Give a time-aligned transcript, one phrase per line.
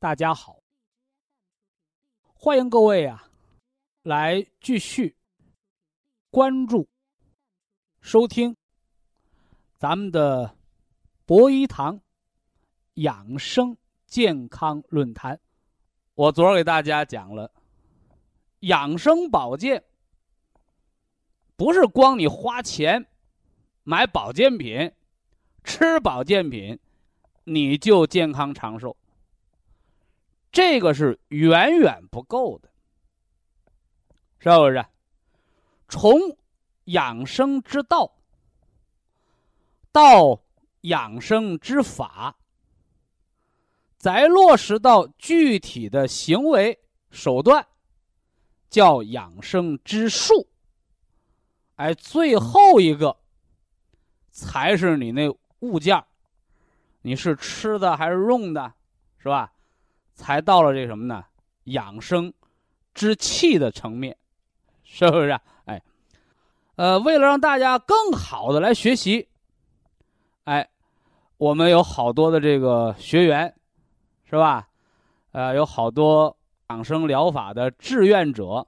[0.00, 0.60] 大家好，
[2.32, 3.28] 欢迎各位啊，
[4.02, 5.16] 来继续
[6.30, 6.88] 关注、
[8.00, 8.56] 收听
[9.76, 10.56] 咱们的
[11.26, 12.00] 博医堂
[12.94, 15.40] 养生健康论坛。
[16.14, 17.50] 我昨儿给大家讲了，
[18.60, 19.82] 养生保健
[21.56, 23.04] 不是光你花钱
[23.82, 24.92] 买保健品、
[25.64, 26.78] 吃保健品，
[27.42, 28.96] 你就健康长寿。
[30.50, 32.68] 这个是远远不够的，
[34.38, 34.84] 是不是？
[35.88, 36.18] 从
[36.84, 38.10] 养生之道
[39.92, 40.40] 到
[40.82, 42.36] 养生之法，
[43.96, 46.78] 再落实到具体的行为
[47.10, 47.66] 手段，
[48.70, 50.48] 叫养生之术。
[51.76, 53.16] 哎，最后一个
[54.30, 55.28] 才是你那
[55.60, 56.04] 物件
[57.02, 58.72] 你是吃的还是用的，
[59.18, 59.52] 是吧？
[60.18, 61.24] 才到了这什么呢？
[61.64, 62.32] 养生
[62.92, 64.16] 之气的层面，
[64.82, 65.28] 是不是？
[65.28, 65.82] 啊哎，
[66.74, 69.28] 呃，为了让大家更好的来学习，
[70.44, 70.68] 哎，
[71.36, 73.54] 我们有好多的这个学员，
[74.24, 74.68] 是吧？
[75.30, 76.36] 呃，有好多
[76.70, 78.66] 养生疗法的志愿者，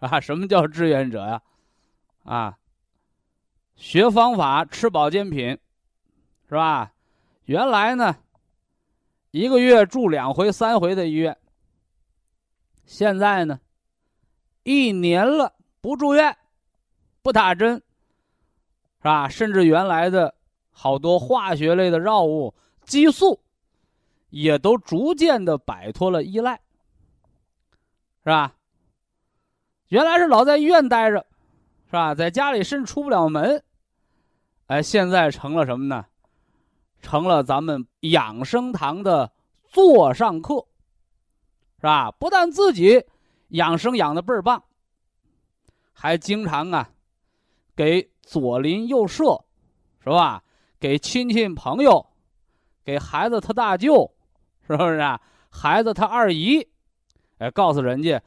[0.00, 1.40] 啊，什么叫志愿者呀？
[2.24, 2.58] 啊，
[3.76, 5.56] 学方法，吃保健品，
[6.48, 6.92] 是吧？
[7.44, 8.16] 原来呢？
[9.30, 11.36] 一个月住两回、三回的医院。
[12.84, 13.60] 现在呢，
[14.64, 16.36] 一年了不住院，
[17.22, 17.76] 不打针，
[18.98, 19.28] 是吧？
[19.28, 20.34] 甚至原来的
[20.70, 22.52] 好多化学类的药物、
[22.84, 23.40] 激素，
[24.30, 26.60] 也都逐渐的摆脱了依赖，
[28.24, 28.56] 是吧？
[29.88, 31.24] 原来是老在医院待着，
[31.86, 32.14] 是吧？
[32.16, 33.62] 在家里甚至出不了门，
[34.66, 36.06] 哎，现在成了什么呢？
[37.00, 39.32] 成了咱们养生堂的
[39.64, 40.66] 座上客，
[41.76, 42.10] 是吧？
[42.12, 43.04] 不但自己
[43.48, 44.62] 养生养的倍儿棒，
[45.92, 46.90] 还经常啊，
[47.74, 49.44] 给左邻右舍，
[50.02, 50.42] 是吧？
[50.78, 52.06] 给亲戚朋友，
[52.84, 54.12] 给孩子他大舅，
[54.66, 55.20] 是不是啊？
[55.50, 56.68] 孩子他二姨，
[57.38, 58.22] 哎，告诉人家，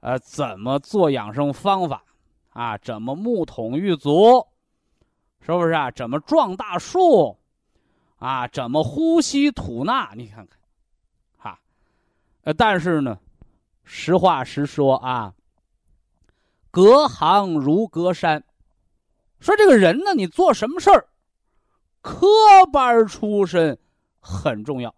[0.00, 2.04] 呃，怎么做养生方法
[2.50, 2.76] 啊？
[2.78, 4.46] 怎么木桶浴足，
[5.40, 5.90] 是不是啊？
[5.90, 7.37] 怎么撞大树？
[8.18, 10.12] 啊，怎么呼吸吐纳？
[10.16, 10.58] 你看看，
[11.36, 11.60] 哈，
[12.42, 13.18] 呃，但是呢，
[13.84, 15.34] 实话实说啊，
[16.70, 18.42] 隔行如隔山。
[19.40, 21.06] 说这个人呢，你做什么事儿，
[22.00, 22.26] 科
[22.72, 23.78] 班出身
[24.18, 24.92] 很重要。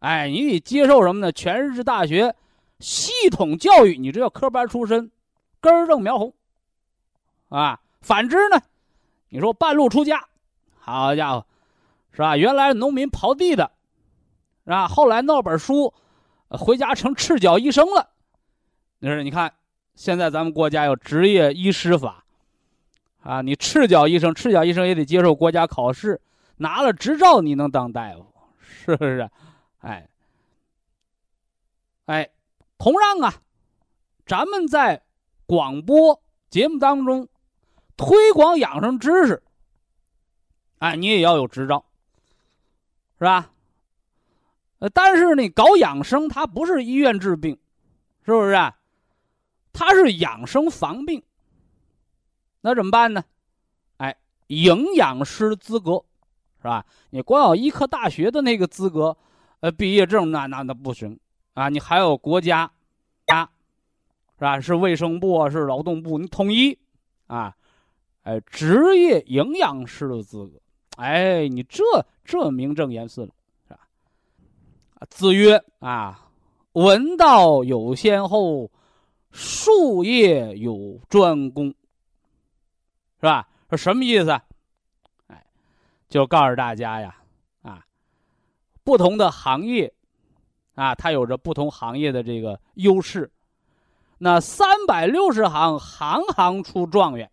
[0.00, 1.30] 哎，你得接受什么呢？
[1.30, 2.34] 全日制大学
[2.80, 5.12] 系统教育，你这叫科班出身，
[5.60, 6.34] 根正苗红。
[7.50, 8.60] 啊，反之呢，
[9.28, 10.26] 你说半路出家，
[10.80, 11.46] 好家伙！
[12.14, 12.36] 是吧？
[12.36, 13.72] 原来农民刨地的，
[14.64, 14.86] 是吧？
[14.86, 15.92] 后来弄本书，
[16.48, 18.08] 回家成赤脚医生了。
[19.00, 19.52] 那是你看，
[19.96, 22.24] 现在咱们国家有职业医师法，
[23.20, 26.20] 啊，你赤脚医生，赤脚医生也得接受国家考试，
[26.58, 28.24] 拿了执照你能当大夫，
[28.60, 29.28] 是不是？
[29.80, 30.08] 哎，
[32.06, 32.30] 哎，
[32.78, 33.34] 同样啊，
[34.24, 35.02] 咱们在
[35.46, 37.28] 广播节目当中
[37.96, 39.42] 推广养生知识，
[40.78, 41.84] 哎，你也要有执照。
[43.18, 43.50] 是吧？
[44.80, 47.58] 呃，但是你搞养生，它不是医院治病，
[48.24, 48.52] 是不是？
[48.52, 48.76] 啊
[49.72, 51.20] 它是养生防病。
[52.60, 53.24] 那怎么办呢？
[53.96, 54.16] 哎，
[54.46, 56.04] 营养师资格，
[56.58, 56.86] 是吧？
[57.10, 59.16] 你光有医科大学的那个资格，
[59.58, 61.18] 呃，毕业证那那那不行
[61.54, 61.68] 啊！
[61.68, 62.70] 你还有国家
[63.26, 63.50] 啊，
[64.38, 64.60] 是吧？
[64.60, 66.78] 是卫生部啊是劳动部，你统一
[67.26, 67.56] 啊，
[68.22, 70.60] 哎，职业营养师的资格。
[70.96, 71.82] 哎，你这
[72.24, 73.34] 这名正言顺了，
[73.66, 73.80] 是吧？
[75.10, 76.28] 子，曰啊，
[76.72, 78.70] 闻道有先后，
[79.30, 83.48] 术业有专攻，是吧？
[83.68, 84.30] 说什么意思？
[85.26, 85.44] 哎，
[86.08, 87.16] 就告诉大家呀，
[87.62, 87.84] 啊，
[88.84, 89.92] 不同的行业，
[90.74, 93.30] 啊，它有着不同行业的这个优势。
[94.16, 97.28] 那三百六十行，行行出状元，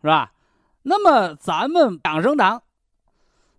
[0.00, 0.32] 是吧？
[0.86, 2.62] 那么咱们养生堂，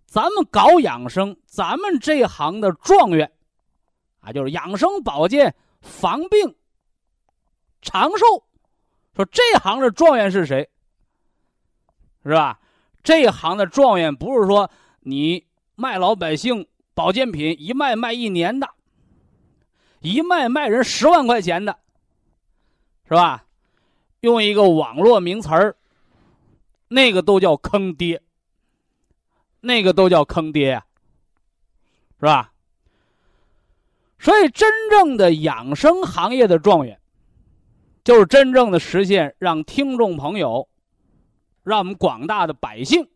[0.06, 3.32] 咱们搞养生，咱们这行的状元，
[4.20, 6.54] 啊，就是养生保健、防病、
[7.82, 8.44] 长寿。
[9.16, 10.70] 说这行的状元是谁？
[12.22, 12.60] 是吧？
[13.02, 14.70] 这行的状元不是说
[15.00, 15.44] 你
[15.74, 18.70] 卖老百姓保健品，一卖卖一年的，
[19.98, 21.76] 一卖卖人十万块钱的。
[23.08, 23.44] 是吧？
[24.20, 25.76] 用一个网络名词儿，
[26.88, 28.22] 那个都叫坑爹，
[29.60, 30.86] 那个都叫坑爹呀，
[32.20, 32.52] 是吧？
[34.18, 37.00] 所以，真正的养生行业的状元，
[38.02, 40.68] 就是真正的实现让听众朋友，
[41.62, 43.08] 让我们广大的百姓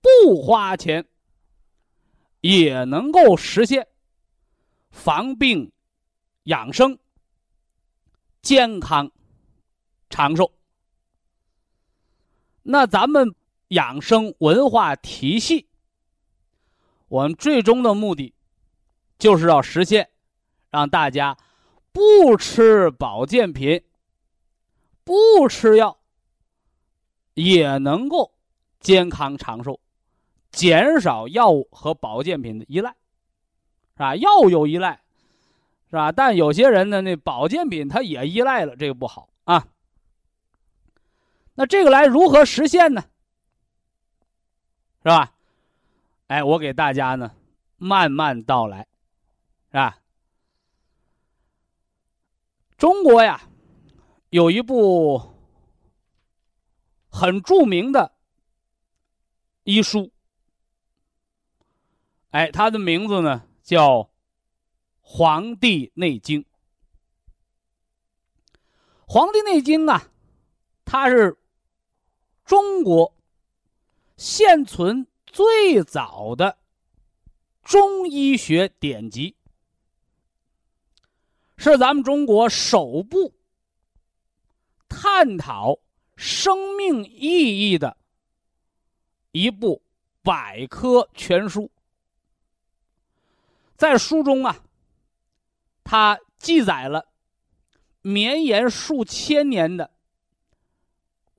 [0.00, 1.06] 不花钱
[2.40, 3.86] 也能够实现
[4.90, 5.70] 防病
[6.44, 6.98] 养生。
[8.42, 9.10] 健康、
[10.08, 10.50] 长寿。
[12.70, 13.34] 那咱们
[13.68, 15.66] 养生文化体系，
[17.08, 18.32] 我们最终的目的，
[19.18, 20.08] 就是要实现，
[20.70, 21.36] 让大家
[21.90, 23.82] 不吃保健品、
[25.02, 25.98] 不吃药，
[27.34, 28.32] 也能够
[28.78, 29.80] 健康长寿，
[30.52, 32.90] 减少药物和保健品的依赖，
[33.94, 34.14] 是吧？
[34.14, 35.00] 药有依赖。
[35.88, 36.12] 是吧？
[36.12, 39.28] 但有些人呢，那保健品他也依赖了，这个不好。
[41.60, 43.04] 那这个来如何实现呢？
[45.02, 45.34] 是吧？
[46.28, 47.36] 哎，我给大家呢
[47.76, 48.88] 慢慢道来，
[49.66, 49.98] 是吧？
[52.78, 53.42] 中国呀，
[54.30, 55.34] 有一部
[57.10, 58.14] 很著名的
[59.64, 60.10] 医书，
[62.30, 64.04] 哎，它的名字呢叫。
[65.12, 66.42] 《黄帝内经》，
[69.06, 70.08] 《黄帝内经》啊，
[70.84, 71.36] 它是
[72.50, 73.14] 中国
[74.16, 76.58] 现存最早的
[77.62, 79.36] 中医学典籍，
[81.56, 83.32] 是咱们中国首部
[84.88, 85.78] 探讨
[86.16, 87.96] 生命意义的
[89.30, 89.80] 一部
[90.20, 91.70] 百科全书。
[93.76, 94.60] 在书中啊。
[95.84, 97.06] 它记载了
[98.02, 99.92] 绵延数千年的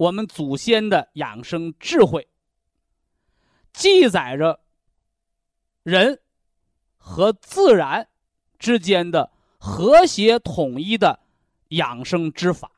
[0.01, 2.27] 我们祖先的养生智慧，
[3.71, 4.59] 记载着
[5.83, 6.19] 人
[6.97, 8.09] 和自然
[8.57, 11.19] 之间的和谐统一的
[11.67, 12.71] 养生之法。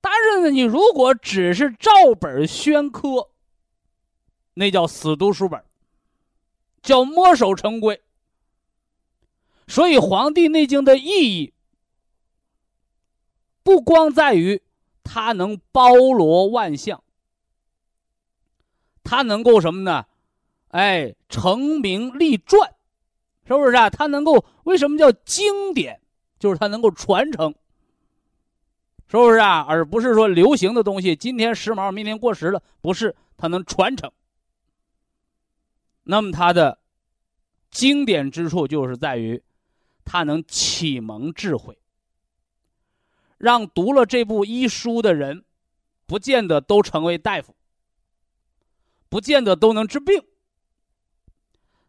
[0.00, 3.30] 但是呢，你如果只是照本宣科，
[4.54, 5.64] 那叫死读书本，
[6.82, 8.02] 叫墨守成规。
[9.68, 11.54] 所以，《黄帝内经》的意义
[13.62, 14.60] 不光在于
[15.02, 17.02] 它能包罗万象，
[19.02, 20.06] 它能够什么呢？
[20.68, 22.74] 哎，成名立传，
[23.46, 23.90] 是不是啊？
[23.90, 26.00] 它能够为什么叫经典？
[26.38, 27.54] 就是它能够传承，
[29.08, 29.64] 是不是啊？
[29.68, 34.10] 而不是说流行的东西今天时髦，明天过时了，不是，它能传承。
[36.04, 36.78] 那么，它的
[37.70, 39.42] 经典之处就是在于。
[40.04, 41.78] 它能启蒙智慧，
[43.42, 45.44] 让读了这部医书的人，
[46.06, 47.56] 不见得都成为大夫，
[49.08, 50.22] 不见得都能治病，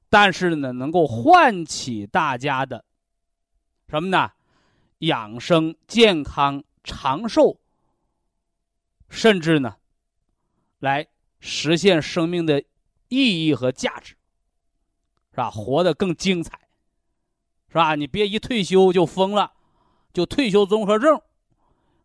[0.10, 2.84] 但是呢，能够唤起大家的
[3.88, 4.32] 什么呢？
[4.98, 7.60] 养生、健康、长寿，
[9.08, 9.76] 甚至呢，
[10.80, 11.08] 来
[11.40, 12.64] 实现生命的
[13.10, 14.16] 意义和价值，
[15.30, 15.52] 是吧？
[15.52, 16.60] 活得更精彩。
[17.68, 17.94] 是吧？
[17.94, 19.54] 你别一退休就疯了，
[20.12, 21.22] 就退休综合症，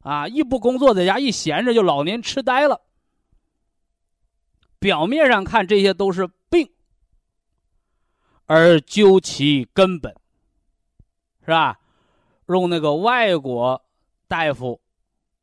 [0.08, 2.80] 啊，一不工作在家一闲着就老年痴呆了。
[4.78, 6.66] 表面上看这些都是病，
[8.46, 10.10] 而究其根本，
[11.42, 11.78] 是吧？
[12.46, 13.84] 用那个外国
[14.26, 14.80] 大夫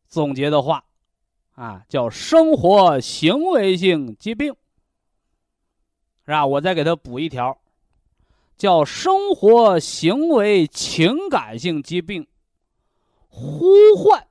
[0.07, 0.83] 总结的话，
[1.53, 4.51] 啊，叫生活行为性疾病，
[6.25, 6.43] 是吧？
[6.43, 7.55] 我再给他补一条。
[8.57, 12.25] 叫生活行为情感性疾病，
[13.27, 14.27] 呼唤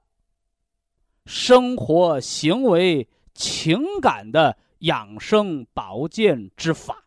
[1.27, 7.05] 生活行为情感的养生保健之法，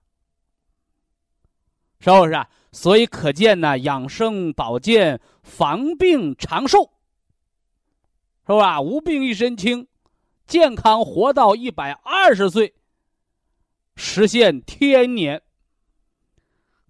[1.99, 2.49] 是不是啊？
[2.71, 6.91] 所以可见呢，养生保健、防病长寿，
[8.45, 8.81] 是吧？
[8.81, 9.87] 无病一身轻，
[10.45, 12.75] 健康活到一百二十岁，
[13.95, 15.41] 实现天年。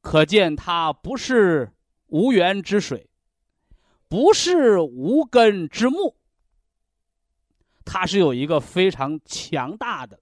[0.02, 1.72] 可见它不是
[2.08, 3.10] 无源之水，
[4.10, 6.17] 不是无根之木，
[7.88, 10.20] 它是有一个非常强大的、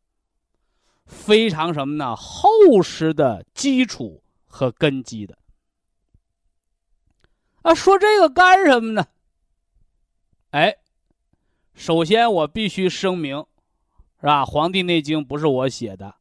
[1.06, 2.16] 非常什么呢？
[2.16, 2.48] 厚
[2.84, 5.36] 实的基础和根基的。
[7.64, 9.08] 啊，说这个干什么呢？
[10.52, 10.78] 哎，
[11.74, 13.38] 首先我必须声明，
[14.22, 14.44] 是吧？
[14.46, 16.16] 《黄帝内经》不是我写的，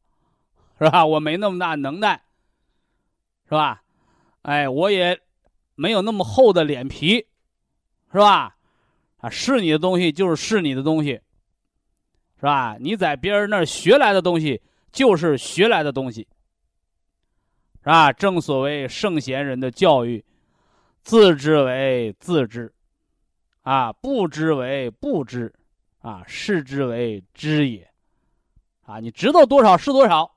[0.79, 1.05] 是吧？
[1.05, 2.23] 我没那么大能耐。
[3.47, 3.83] 是吧？
[4.41, 5.21] 哎，我也
[5.75, 7.27] 没有那么厚的脸皮，
[8.11, 8.57] 是吧？
[9.17, 11.21] 啊，是你的东西就是是你的东西，
[12.37, 12.75] 是吧？
[12.79, 14.61] 你在别人那儿学来的东西
[14.91, 16.27] 就是学来的东西，
[17.81, 18.11] 是吧？
[18.11, 20.23] 正所谓圣贤人的教育，
[21.01, 22.71] 自知为自知，
[23.63, 25.53] 啊，不知为不知，
[26.01, 27.89] 啊，是之为知也，
[28.83, 30.29] 啊，你知道多少是多少，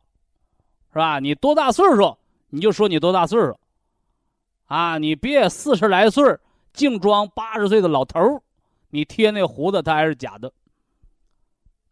[0.93, 1.19] 是吧？
[1.19, 2.17] 你多大岁数？
[2.51, 3.59] 你就说你多大岁数，
[4.67, 6.25] 啊，你别四十来岁
[6.73, 8.43] 净装八十岁的老头
[8.89, 10.51] 你贴那胡子他还是假的，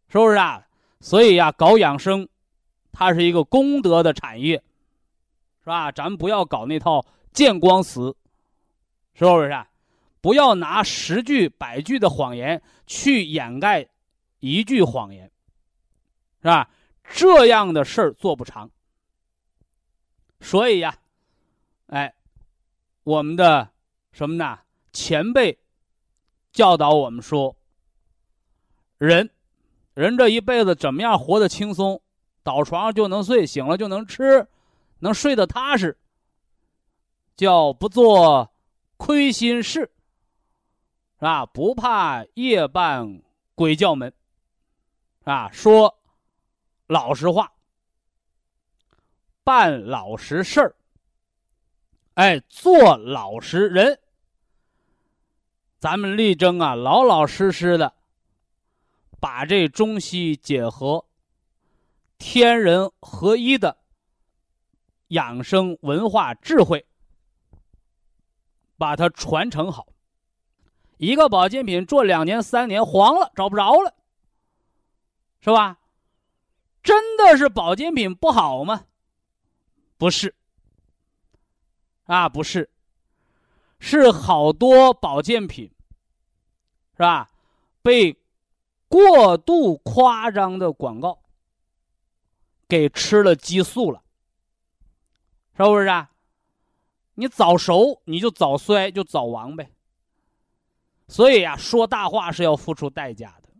[0.08, 0.66] 是不是啊？
[1.00, 2.28] 所以呀，搞养生，
[2.92, 4.62] 它是一个功德的产业，
[5.60, 5.92] 是吧？
[5.92, 8.16] 咱们不要搞那套见光死，
[9.14, 9.50] 是不是？
[9.50, 9.68] 啊？
[10.20, 13.86] 不要拿十句百句的谎言去掩盖
[14.40, 15.30] 一句谎言，
[16.40, 16.68] 是吧？
[17.12, 18.68] 这样的事儿做不长。
[20.40, 20.96] 所以呀，
[21.86, 22.12] 哎，
[23.04, 23.70] 我们的
[24.10, 24.58] 什么呢？
[24.92, 25.56] 前辈
[26.52, 27.54] 教导我们说，
[28.98, 29.30] 人，
[29.96, 32.02] 人这一辈子怎么样活得轻松？
[32.42, 34.46] 倒床上就能睡，醒了就能吃，
[34.98, 35.96] 能睡得踏实，
[37.34, 38.52] 叫不做
[38.98, 39.90] 亏心事，是
[41.20, 41.46] 吧？
[41.46, 43.22] 不怕夜半
[43.54, 44.12] 鬼叫门，
[45.24, 45.98] 啊，说
[46.86, 47.50] 老实话。
[49.42, 50.76] 办老实事儿，
[52.14, 53.98] 哎，做老实人。
[55.78, 57.94] 咱们力争啊，老老实实的，
[59.26, 61.04] 把这中西结合、
[62.16, 63.76] 天人合一的
[65.08, 66.86] 养生文化智慧，
[68.78, 69.88] 把它传承好。
[70.98, 73.96] 一个保健品做两年、三年黄了，找不着了，
[75.40, 75.80] 是吧？
[76.80, 78.84] 真的是保健品不好吗？
[79.98, 80.36] 不是，
[82.04, 82.70] 啊，不是，
[83.80, 85.68] 是好多保健品，
[86.92, 87.28] 是吧？
[87.82, 88.16] 被
[88.96, 91.18] 过度夸张的广告
[92.66, 94.02] 给吃了激素了，
[95.56, 95.86] 是不是？
[95.86, 96.10] 啊？
[97.14, 99.70] 你早熟，你就早衰，就早亡呗。
[101.08, 103.50] 所以呀，说大话是要付出代价的，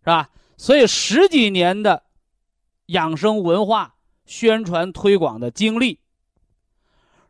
[0.00, 0.30] 是吧？
[0.56, 2.04] 所以十几年的
[2.86, 3.96] 养生文化。
[4.26, 6.00] 宣传推广的经历，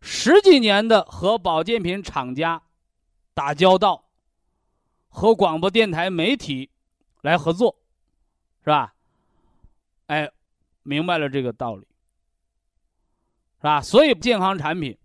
[0.01, 2.61] 十几年的和保健品厂家
[3.35, 4.08] 打交道，
[5.09, 6.71] 和广播电台媒体
[7.23, 7.77] 来合作，
[8.63, 8.95] 是吧？
[10.07, 10.31] 哎，
[10.83, 11.87] 明白了这个道理，
[13.59, 13.81] 是吧？
[13.81, 14.97] 所以健康产品，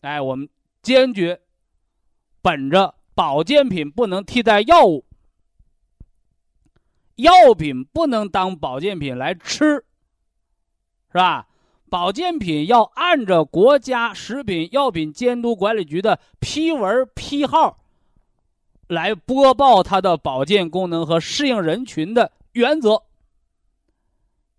[0.00, 0.48] 哎，我们
[0.82, 1.40] 坚决
[2.40, 5.04] 本着保健品不能替代药物，
[7.16, 9.84] 药品不能当保健品来吃。
[11.10, 11.48] 是吧？
[11.88, 17.80] 保健品要按照国家食品药品监督管理局的批文批号
[18.88, 23.04] 来播报它的保健功能和适应人群的原则，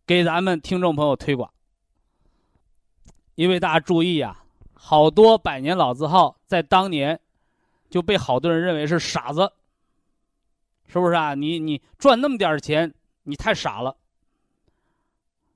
[0.06, 1.52] 给咱们听众朋友推广。
[3.34, 4.44] 因为大家注意啊，
[4.74, 7.20] 好多百年老字号在当年
[7.90, 9.52] 就被好多人认为是傻子，
[10.86, 11.34] 是不是啊？
[11.34, 12.94] 你你赚那么点钱，
[13.24, 13.96] 你太傻了。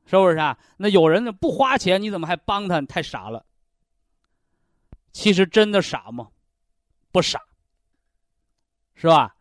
[0.06, 0.58] 是不是啊？
[0.77, 2.80] 那有人呢不花钱，你怎么还帮他？
[2.80, 3.46] 你太傻了。
[5.12, 6.30] 其实真的傻吗？
[7.12, 7.39] 不傻，
[9.04, 9.36] 是吧？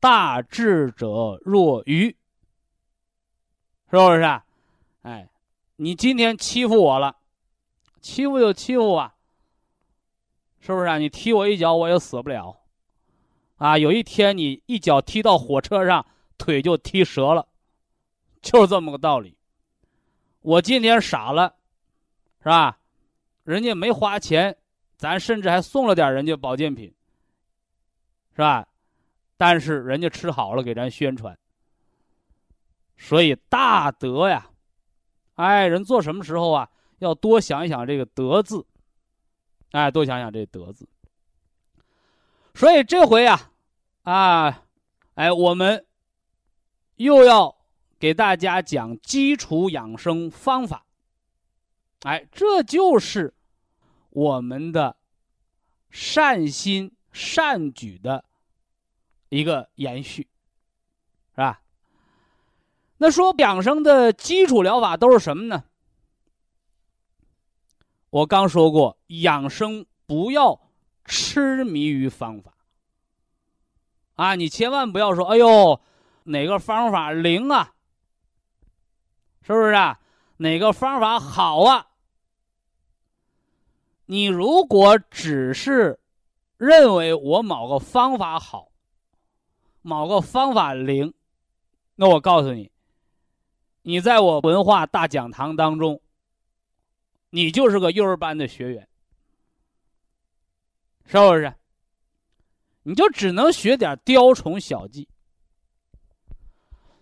[0.00, 2.16] 大智者若愚，
[3.90, 4.22] 是不是？
[4.22, 4.42] 啊？
[5.02, 5.28] 哎，
[5.76, 7.14] 你今天欺负我了，
[8.00, 9.14] 欺负就欺负吧，
[10.60, 10.96] 是不是啊？
[10.96, 12.62] 你踢我一脚，我也死不了。
[13.58, 16.06] 啊，有一天你一脚踢到火车上，
[16.38, 17.46] 腿就踢折了，
[18.40, 19.36] 就是这么个道理。
[20.40, 21.54] 我今天傻了，
[22.38, 22.78] 是吧？
[23.44, 24.56] 人家没花钱，
[24.96, 26.94] 咱甚至还送了点人家保健品，
[28.34, 28.66] 是吧？
[29.42, 31.36] 但是人家吃好了，给咱宣传。
[32.96, 34.48] 所以大德呀，
[35.34, 36.70] 哎，人做什么时候啊，
[37.00, 38.64] 要多想一想这个德字，
[39.72, 40.88] 哎，多想想这德字。
[42.54, 43.50] 所以这回啊，
[44.02, 44.62] 啊，
[45.14, 45.84] 哎，我们
[46.94, 47.52] 又要
[47.98, 50.86] 给大家讲基础养生方法。
[52.04, 53.34] 哎，这就是
[54.10, 54.94] 我们的
[55.90, 58.24] 善心善举的
[59.32, 60.28] 一个延续，
[61.30, 61.62] 是吧？
[62.98, 65.64] 那说养生的基础疗法都是什么呢？
[68.10, 70.60] 我刚说过，养生不要
[71.06, 72.52] 痴迷于方法
[74.16, 74.34] 啊！
[74.34, 75.80] 你千万不要说：“哎呦，
[76.24, 77.72] 哪个方法灵啊？
[79.40, 79.98] 是不是啊？
[80.36, 81.86] 哪个方法好啊？”
[84.04, 85.98] 你如果只是
[86.58, 88.71] 认为我某个方法好，
[89.82, 91.12] 某个方法灵，
[91.96, 92.72] 那我告诉你，
[93.82, 96.00] 你在我文化大讲堂当中，
[97.30, 98.88] 你就是个幼儿班的学员，
[101.04, 101.52] 是不是？
[102.84, 105.08] 你就只能学点雕虫小技。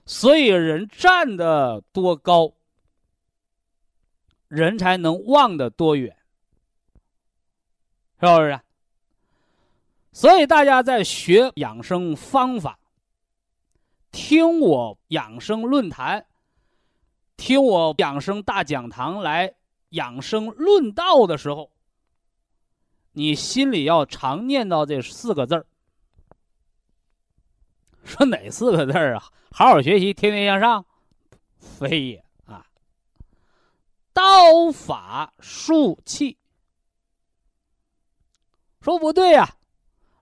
[0.05, 2.53] 所以人站得多高，
[4.49, 6.17] 人才能望得多远。
[8.21, 8.61] 是不是？
[10.13, 12.79] 所以大家在学养生方法、
[14.11, 16.27] 听我养生论坛、
[17.37, 19.55] 听我养生大讲堂来
[19.91, 21.71] 养生论道的时候，
[23.13, 25.67] 你心里要常念叨这四个字儿。
[28.05, 29.23] 说哪四个字儿啊？
[29.53, 30.85] 好好学习，天天向上，
[31.59, 32.67] 非也啊！
[34.13, 36.37] 刀法术器。
[38.81, 39.57] 说不对呀，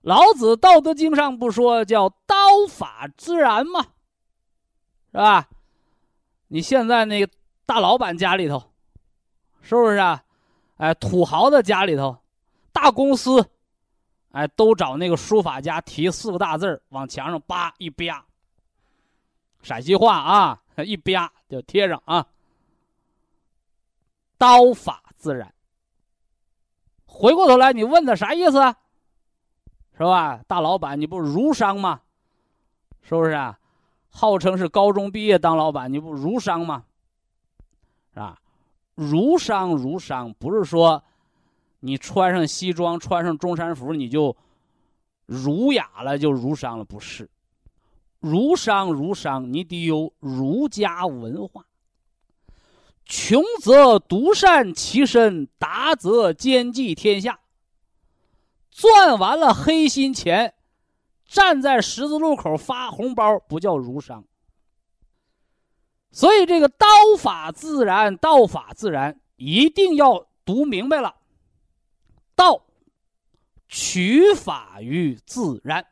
[0.01, 2.35] 老子《道德经》上不说叫“刀
[2.69, 3.81] 法自然”吗？
[5.11, 5.49] 是吧？
[6.47, 7.31] 你现在那个
[7.65, 8.63] 大老板家里头，
[9.61, 10.23] 是不是啊？
[10.77, 12.17] 哎，土豪的家里头，
[12.71, 13.45] 大公司，
[14.31, 18.25] 哎，都找那个书法家题四个大字往墙上叭一啪，
[19.61, 22.25] 陕西话啊， 一啪就贴上啊
[24.39, 25.53] ，“刀法自然”。
[27.05, 28.73] 回过头来，你问他啥意思啊？
[29.99, 30.39] 是吧？
[30.47, 31.99] 大老板，你不儒商吗？
[33.01, 33.59] 是不是啊？
[34.07, 36.85] 号称是高中毕业当老板，你不儒商吗？
[38.13, 38.39] 是吧？
[38.95, 41.03] 儒商，儒商不是说
[41.81, 44.37] 你穿上西装、穿上中山服你就
[45.25, 47.29] 儒雅了，就儒商了，不是。
[48.21, 51.65] 儒商，儒商，你得有儒家文化。
[53.03, 57.37] 穷则独善其身，达则兼济天下。
[58.71, 60.53] 赚完了黑心钱，
[61.25, 64.23] 站在十字路口发红包，不叫儒商。
[66.11, 66.87] 所以这个“道
[67.19, 71.15] 法自然”，“道法自然”一定要读明白了。
[72.35, 72.65] 道，
[73.67, 75.85] 取法于自然。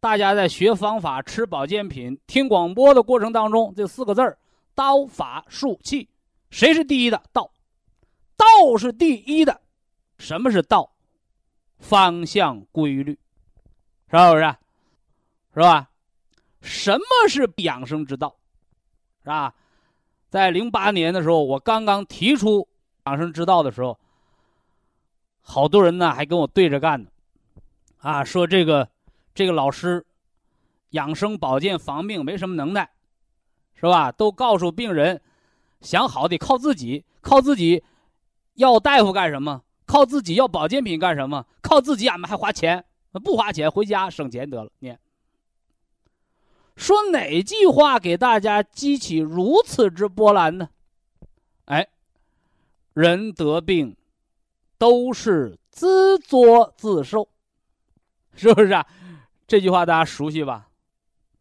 [0.00, 4.38] 大家在学方法、吃保健品、听广播的过程当中，这四个字儿：
[4.74, 6.08] 刀法术器。
[6.50, 7.22] 谁是第一的？
[7.32, 7.52] 道，
[8.36, 9.60] 道是第一的。
[10.18, 10.92] 什么是道？
[11.78, 13.18] 方向规律，
[14.10, 14.56] 是不是？
[15.54, 15.90] 是吧？
[16.60, 18.36] 什么是养生之道？
[19.22, 19.54] 是吧？
[20.28, 22.68] 在零八年的时候，我刚刚提出
[23.06, 23.98] 养生之道的时候，
[25.40, 27.10] 好多人呢还跟我对着干呢，
[27.98, 28.88] 啊，说这个
[29.34, 30.04] 这个老师
[30.90, 32.90] 养生保健防病没什么能耐，
[33.74, 34.12] 是吧？
[34.12, 35.20] 都告诉病人。
[35.80, 37.84] 想好得靠自己，靠自己，
[38.54, 39.62] 要大夫干什么？
[39.88, 41.46] 靠自己要保健品干什么？
[41.62, 42.84] 靠自己俺们还花钱？
[43.24, 44.70] 不花钱回家省钱得了。
[44.78, 44.94] 你
[46.76, 50.68] 说哪句话给大家激起如此之波澜呢？
[51.64, 51.88] 哎，
[52.92, 53.96] 人得病
[54.76, 57.28] 都是自作自受，
[58.34, 58.86] 是不是啊？
[59.46, 60.68] 这句话大家熟悉吧？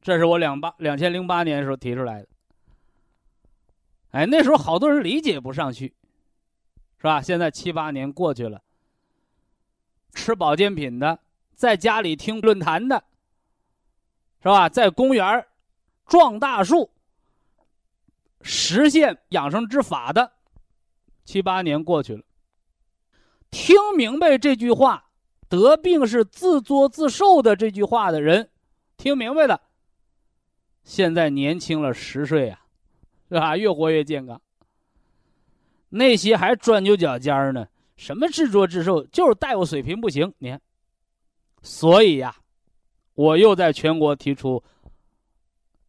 [0.01, 2.27] 这是我两八两千零八年的时候提出来的。
[4.11, 5.93] 哎，那时候好多人理解不上去，
[6.97, 7.21] 是吧？
[7.21, 8.61] 现在七八年过去了，
[10.13, 11.19] 吃保健品的，
[11.53, 13.03] 在家里听论坛的，
[14.41, 14.67] 是吧？
[14.67, 15.45] 在公园
[16.05, 16.89] 撞大树，
[18.41, 20.33] 实现养生之法的，
[21.23, 22.23] 七八年过去了，
[23.51, 25.11] 听明白这句话
[25.47, 28.49] “得病是自作自受”的这句话的人，
[28.97, 29.61] 听明白了，
[30.83, 32.61] 现在年轻了十岁啊。
[33.29, 33.57] 是吧？
[33.57, 34.41] 越活越健康。
[35.89, 37.67] 那些还钻牛角尖呢？
[37.95, 39.03] 什么自作自受？
[39.07, 40.33] 就是大夫水平不行。
[40.37, 40.61] 你看，
[41.61, 42.35] 所以呀，
[43.15, 44.63] 我又在全国提出，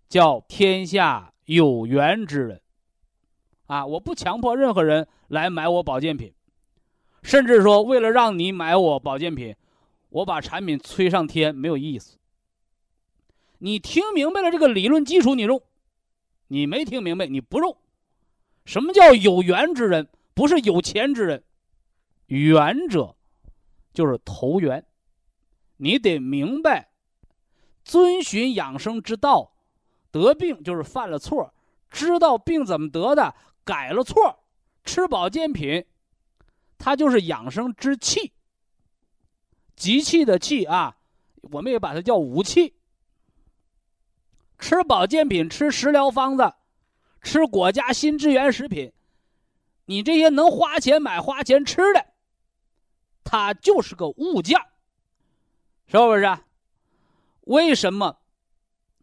[0.08, 2.60] 叫天下有缘之人。
[3.66, 6.32] 啊，我不强迫任何人来买我保健品，
[7.22, 9.54] 甚至说为了让你买我保健品，
[10.08, 12.16] 我把产品吹上天没有意思。
[13.58, 15.58] 你听明白了这个理论基础，你用；
[16.46, 17.76] 你没听明白，你不用。
[18.68, 20.06] 什么叫有缘之人？
[20.34, 21.42] 不是有钱之人，
[22.26, 23.16] 缘者
[23.94, 24.84] 就是投缘。
[25.78, 26.90] 你得明白，
[27.82, 29.54] 遵循养生之道，
[30.10, 31.54] 得病就是犯了错，
[31.88, 34.44] 知道病怎么得的，改了错，
[34.84, 35.86] 吃保健品，
[36.76, 38.34] 它就是养生之气。
[39.76, 40.98] 集气的气啊，
[41.40, 42.74] 我们也把它叫武器。
[44.58, 46.52] 吃保健品，吃食疗方子。
[47.22, 48.92] 吃国家新支援食品，
[49.84, 52.06] 你这些能花钱买、花钱吃的，
[53.24, 54.58] 它就是个物件，
[55.86, 56.38] 是不是？
[57.42, 58.18] 为什么，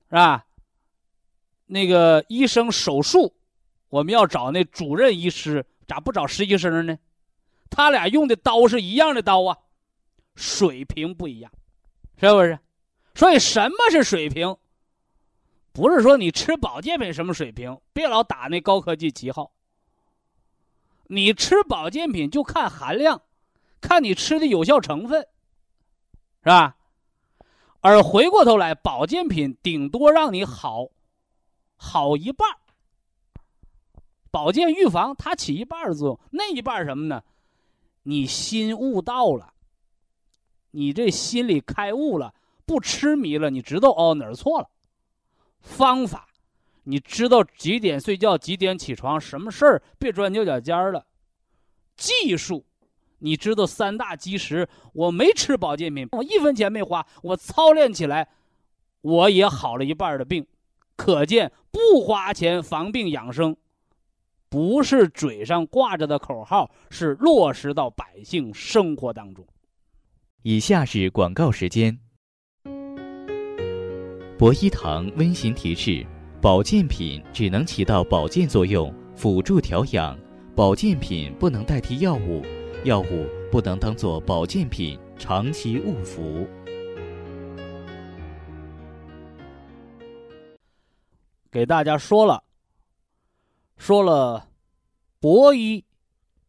[0.10, 0.46] 是吧？
[1.66, 3.36] 那个医生手术，
[3.90, 6.98] 我们要找那主任医师，咋不找实习生呢？
[7.70, 9.58] 他俩用的刀是一样的刀啊，
[10.36, 11.52] 水平不一样，
[12.18, 12.60] 是不是？
[13.16, 14.56] 所以什么是水平？
[15.76, 19.52] 不是说你吃保健品什么水平，别老打那高科技旗号。
[21.08, 23.22] 你吃保健品就看含量，
[23.82, 25.20] 看你吃的有效成分，
[26.44, 26.78] 是吧？
[27.82, 30.88] 而回过头来，保健品顶多让你好，
[31.76, 32.48] 好一半
[34.32, 37.22] 保健预防它起一半的作用，那一半什么呢？
[38.04, 39.54] 你心悟到了，
[40.72, 42.34] 你这心里开悟了，
[42.66, 44.70] 不痴迷了，你知道哦哪儿错了。
[45.66, 46.28] 方法，
[46.84, 51.06] 你知道几点睡觉，几点起床，什么事儿别钻牛角尖儿了。
[51.98, 52.64] 技术，
[53.18, 54.70] 你知道三大基石。
[54.94, 58.30] 我没吃保健品，我一分钱没花，我操练起来，
[59.02, 60.46] 我也好了一半的病。
[60.96, 63.58] 可见不花钱防病养生，
[64.48, 69.46] 不是嘴上挂着的口号，是落实到百姓生活当中。
[70.44, 72.00] 以下是广告时间。
[74.38, 76.06] 博一堂温馨提示：
[76.42, 80.14] 保健品只能起到保健作用，辅助调养；
[80.54, 82.44] 保健品不能代替药物，
[82.84, 86.46] 药物不能当做保健品长期误服。
[91.50, 92.44] 给大家说了，
[93.78, 94.50] 说了，
[95.22, 95.86] 博医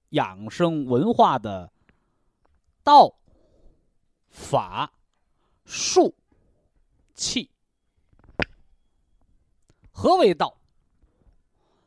[0.09, 1.70] 养生文化的
[2.83, 3.14] 道、
[4.29, 4.92] 法、
[5.64, 6.12] 术、
[7.14, 7.49] 气。
[9.98, 10.61] 何为道？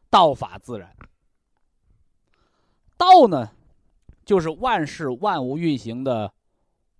[0.09, 0.97] 道法自然。
[2.97, 3.51] 道呢，
[4.25, 6.33] 就是万事万物运行的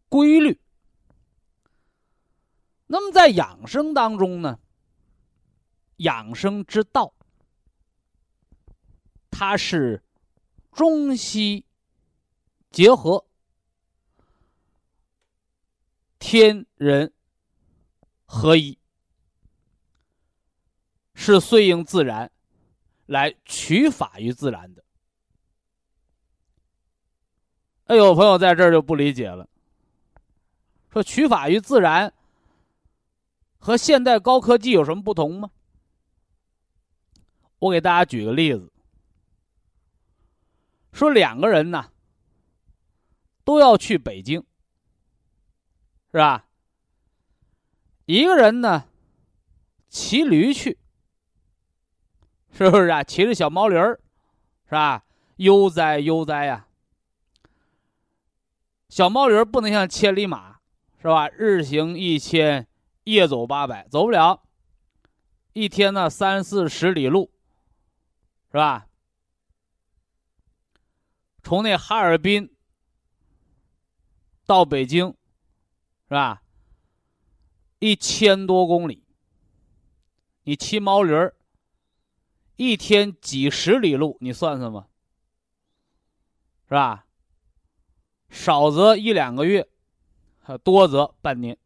[0.08, 0.62] 规律。
[2.86, 4.60] 那么在养生当中呢，
[5.98, 7.12] 养生之道，
[9.32, 10.04] 它是
[10.72, 11.66] 中西
[12.70, 13.26] 结合，
[16.20, 17.12] 天人
[18.26, 18.79] 合一。
[21.22, 22.32] 是顺应自然，
[23.06, 24.82] 来取法于自然的。
[27.88, 29.46] 哎，有朋友在这儿就不理解了，
[30.90, 32.14] 说取法于自然
[33.58, 35.52] 和现代高科技有什么不同吗？
[37.60, 38.72] 我给大家举个例子，
[40.94, 41.92] 说两个人呢
[43.44, 44.42] 都要去北京，
[46.14, 46.48] 是吧？
[48.06, 48.88] 一个人呢
[49.90, 50.78] 骑驴去。
[52.60, 53.02] 是不是啊？
[53.02, 54.02] 骑着小毛驴儿，
[54.66, 55.06] 是吧？
[55.38, 56.68] 悠哉悠哉呀！
[58.90, 60.60] 小毛驴儿不能像千里马，
[60.98, 61.30] 是吧？
[61.30, 62.68] 日行一千，
[63.06, 64.44] 夜走八百，走不了。
[65.54, 67.32] 一天呢，三四十里路，
[68.52, 68.88] 是吧？
[71.42, 72.54] 从那哈尔滨
[74.46, 75.16] 到北京，
[76.10, 76.42] 是吧？
[77.80, 79.06] 一千多公里，
[80.44, 81.34] 你骑毛驴儿。
[82.60, 84.90] 一天几十里路，你算算吧，
[86.68, 87.06] 是吧？
[88.30, 89.66] 少则一两个月，
[90.62, 91.58] 多则半年。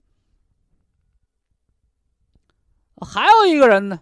[3.01, 4.01] 还有一个人呢，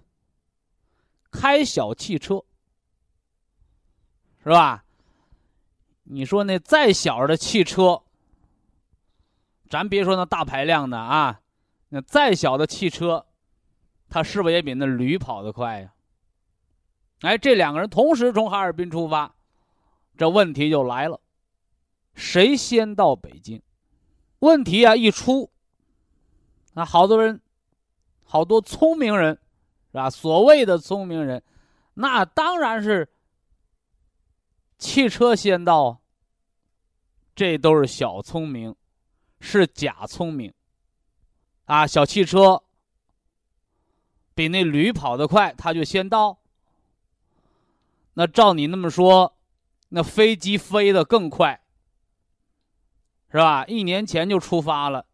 [1.31, 2.43] 开小汽车，
[4.43, 4.83] 是吧？
[6.03, 8.03] 你说那再小的汽车，
[9.69, 11.39] 咱别说那大排量的啊，
[11.87, 13.27] 那再小的汽车，
[14.09, 15.93] 它是不是也比那驴跑得快呀？
[17.21, 19.33] 哎，这两个人同时从哈尔滨出发，
[20.17, 21.19] 这问题就来了：
[22.13, 23.61] 谁先到北京？
[24.39, 25.49] 问题啊一出，
[26.73, 27.39] 啊，好多人，
[28.23, 29.33] 好多聪明人，
[29.91, 30.09] 是吧？
[30.09, 31.43] 所谓的聪明人，
[31.93, 33.07] 那当然是
[34.77, 35.99] 汽车先到。
[37.33, 38.75] 这都是小聪明，
[39.39, 40.53] 是假聪明。
[41.65, 42.61] 啊，小汽车
[44.35, 46.40] 比那驴跑得快，他就先到。
[48.21, 49.35] 那照你那么说，
[49.89, 51.59] 那飞机飞得更快，
[53.31, 53.65] 是吧？
[53.65, 55.07] 一年前就出发了，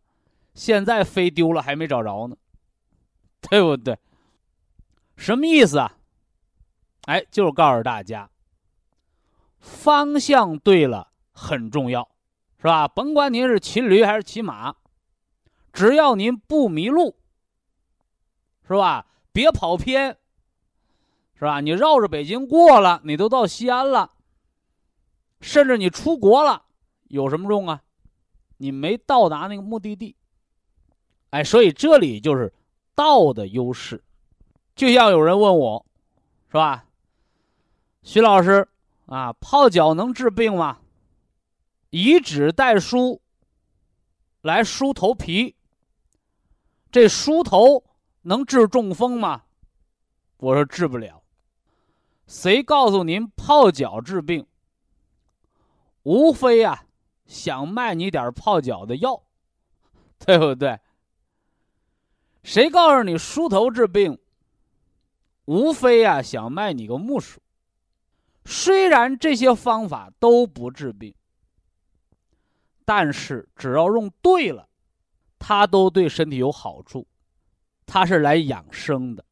[0.53, 2.35] 现在飞丢了还没找着呢，
[3.39, 3.97] 对不对？
[5.15, 5.97] 什么意思啊？
[7.03, 8.29] 哎，就是告诉大家，
[9.57, 12.11] 方向对了很重要，
[12.57, 12.89] 是吧？
[12.89, 14.75] 甭管您是骑驴还是骑马，
[15.71, 17.15] 只要您不迷路，
[18.67, 19.07] 是吧？
[19.31, 20.17] 别跑偏。
[21.37, 21.61] 是吧？
[21.61, 24.11] 你绕着北京过了，你都到西安了，
[25.39, 26.63] 甚至你出国了，
[27.09, 27.81] 有什么用啊？
[28.57, 30.15] 你没到达那个目的地。
[31.29, 32.51] 哎，所以这里就是
[32.95, 34.03] 道的优势。
[34.75, 35.85] 就像有人问我，
[36.47, 36.85] 是吧？
[38.01, 38.67] 徐老师
[39.05, 40.79] 啊，泡脚能治病吗？
[41.91, 43.21] 以纸代梳
[44.41, 45.55] 来梳头皮，
[46.91, 47.83] 这梳头
[48.23, 49.43] 能治中风吗？
[50.37, 51.21] 我说治不了。
[52.27, 54.45] 谁告诉您泡脚治病？
[56.03, 56.85] 无非呀，
[57.25, 59.23] 想卖你点泡脚的药，
[60.19, 60.79] 对不对？
[62.43, 64.19] 谁告诉你梳头治病？
[65.45, 67.41] 无非呀，想卖你个木梳。
[68.43, 71.13] 虽然这些方法都不治病，
[72.85, 74.67] 但是只要用对了，
[75.39, 77.07] 它都对身体有好处，
[77.85, 79.23] 它是来养生的。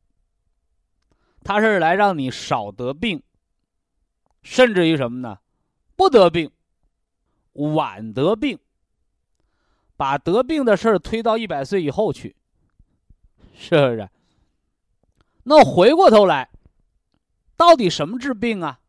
[1.46, 3.22] 他是来让你少得病，
[4.42, 5.38] 甚至于什么呢？
[5.96, 6.52] 不得病，
[7.54, 8.58] 晚得病，
[9.96, 12.36] 把得病的事儿推到一百岁以后去，
[13.54, 14.10] 是不是？
[15.44, 16.50] 那回过头来，
[17.56, 18.80] 到底什么治病啊？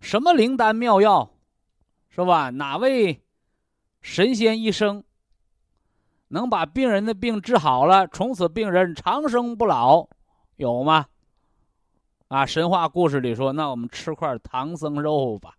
[0.00, 1.30] 什么灵丹妙药，
[2.08, 2.48] 是吧？
[2.48, 3.22] 哪位
[4.00, 5.04] 神仙医生
[6.28, 10.08] 能把病人的病治好了，从此病人长生不老？
[10.56, 11.06] 有吗？
[12.28, 15.56] 啊，神话故事里说，那我们吃块唐僧肉吧。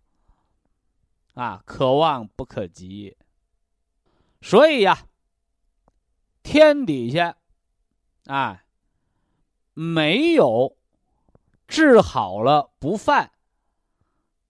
[1.34, 3.16] 啊，可望不可及。
[4.42, 5.06] 所以呀，
[6.42, 7.36] 天底下，
[8.26, 8.64] 啊，
[9.72, 10.76] 没有
[11.66, 13.30] 治好了不犯，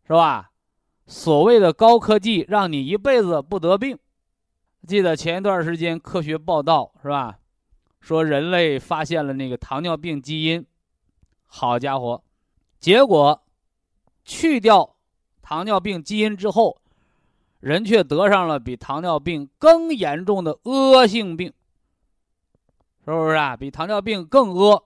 [0.07, 0.51] 是吧？
[1.07, 3.99] 所谓的高科技，让你一辈子不得病。
[4.87, 7.39] 记得前一段时间科学报道，是吧？
[8.09, 10.65] 说人类发现了那个糖尿病基因，
[11.45, 12.25] 好家伙，
[12.81, 13.45] 结果
[14.25, 14.97] 去掉
[15.43, 16.81] 糖尿病基因之后，
[17.61, 21.53] 人却得上了比糖尿病更严重的恶性病，
[23.05, 23.55] 是不是啊？
[23.55, 24.83] 比糖尿病更恶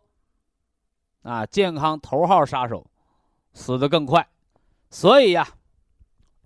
[1.22, 1.46] 啊！
[1.46, 2.85] 健康头号杀手，
[3.54, 4.28] 死的更快。
[4.90, 5.46] 所以呀，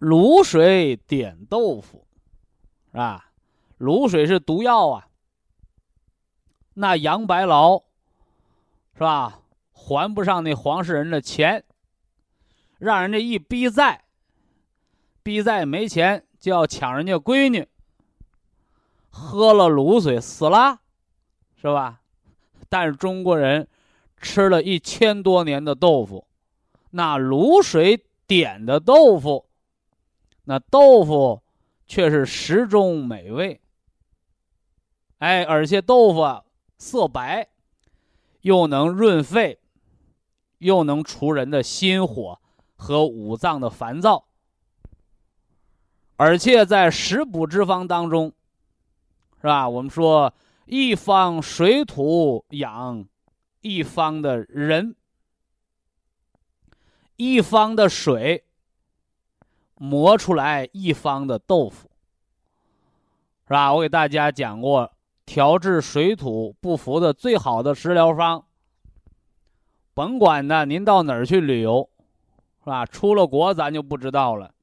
[0.00, 2.06] 卤水点豆腐，
[2.90, 3.32] 是吧？
[3.78, 5.08] 卤水是毒药啊。
[6.78, 7.78] 那杨白劳，
[8.92, 9.40] 是吧？
[9.72, 11.64] 还不上那黄世仁的钱，
[12.78, 14.04] 让人家一逼债，
[15.22, 17.66] 逼债没钱就要抢人家闺女。
[19.08, 20.80] 喝了卤水死了，
[21.58, 22.02] 是吧？
[22.68, 23.66] 但是中国人
[24.18, 26.26] 吃了一千多年的豆腐，
[26.90, 29.46] 那卤水点的豆腐，
[30.44, 31.42] 那豆腐
[31.86, 33.58] 却是食中美味。
[35.18, 36.42] 哎，而且豆腐。
[36.78, 37.48] 色白，
[38.42, 39.58] 又能润肺，
[40.58, 42.38] 又能除人的心火
[42.76, 44.26] 和五脏的烦躁，
[46.16, 48.32] 而且在食补之方当中，
[49.40, 49.68] 是吧？
[49.68, 50.34] 我们说
[50.66, 53.06] 一方水土养
[53.60, 54.94] 一方的人，
[57.16, 58.44] 一方的水
[59.76, 61.90] 磨出来一方的豆腐，
[63.46, 63.72] 是吧？
[63.72, 64.92] 我给大家讲过。
[65.26, 68.46] 调治水土不服的最好的食疗方，
[69.92, 71.90] 甭管呢，您到哪儿去旅游，
[72.60, 72.86] 是吧？
[72.86, 74.54] 出了国咱就不知道了。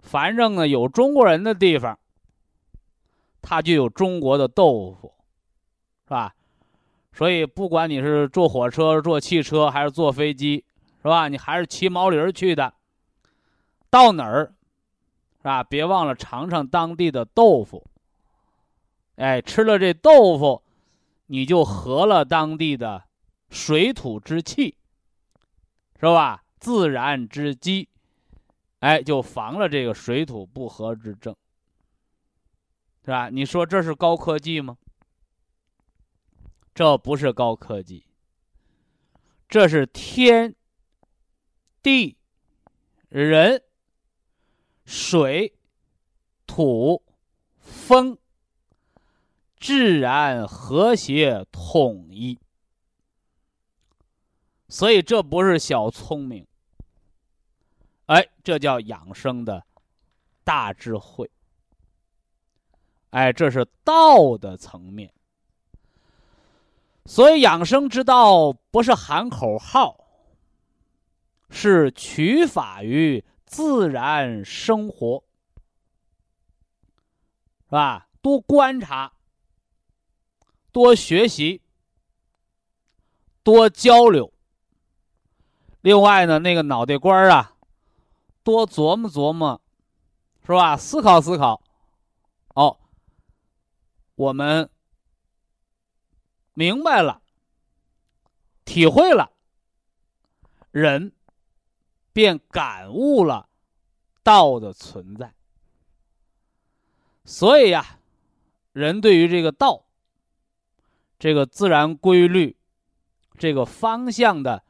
[0.00, 1.98] 反正呢，有中国人的地方，
[3.42, 5.14] 它就有中国的豆腐，
[6.04, 6.34] 是吧？
[7.12, 10.64] 所以，不管你是坐火车、坐汽车，还是坐飞机，
[11.02, 11.26] 是吧？
[11.26, 12.74] 你还是骑毛驴去的，
[13.90, 14.52] 到哪儿，
[15.38, 15.64] 是吧？
[15.64, 17.84] 别忘了尝尝当地的豆腐。
[19.18, 20.62] 哎，吃了这豆腐，
[21.26, 23.04] 你就合了当地的
[23.50, 24.76] 水土之气，
[25.98, 26.44] 是吧？
[26.60, 27.88] 自然之机，
[28.78, 31.34] 哎，就防了这个水土不和之症，
[33.04, 33.28] 是吧？
[33.28, 34.78] 你说这是高科技吗？
[36.72, 38.06] 这不是高科技，
[39.48, 40.54] 这是天
[41.82, 42.16] 地
[43.08, 43.60] 人
[44.84, 45.58] 水、
[46.46, 47.02] 土、
[47.58, 48.16] 风，
[49.60, 52.38] 自然和谐统一。
[54.68, 56.46] 所以这不是小聪明，
[58.06, 59.64] 哎，这叫养生的
[60.44, 61.30] 大智慧。
[63.10, 65.10] 哎，这是道的层面。
[67.06, 70.04] 所以养生之道不是喊口号，
[71.48, 75.24] 是取法于自然生活，
[77.64, 78.10] 是吧？
[78.20, 79.10] 多观察，
[80.78, 81.60] 多学习，
[83.42, 84.32] 多交流。
[85.80, 87.56] 另外呢，那个脑袋瓜啊，
[88.44, 89.60] 多琢磨琢磨，
[90.46, 90.76] 是吧？
[90.76, 91.60] 思考思考，
[92.54, 92.78] 哦，
[94.14, 94.70] 我们
[96.54, 97.22] 明白了，
[98.64, 99.32] 体会了，
[100.70, 101.12] 人
[102.12, 103.48] 便感悟了
[104.22, 105.34] 道的存在。
[107.24, 107.98] 所以呀，
[108.70, 109.87] 人对于这个道、
[111.18, 112.56] 这个自然规律、
[113.36, 114.64] 这个方向的。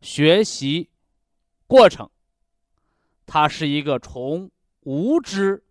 [0.00, 0.90] 学习
[1.68, 2.10] 过程，
[3.24, 5.62] 它是一个从无知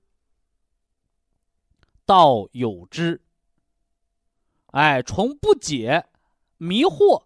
[2.05, 3.21] 到有知，
[4.67, 6.05] 哎，从不解、
[6.55, 7.23] 迷惑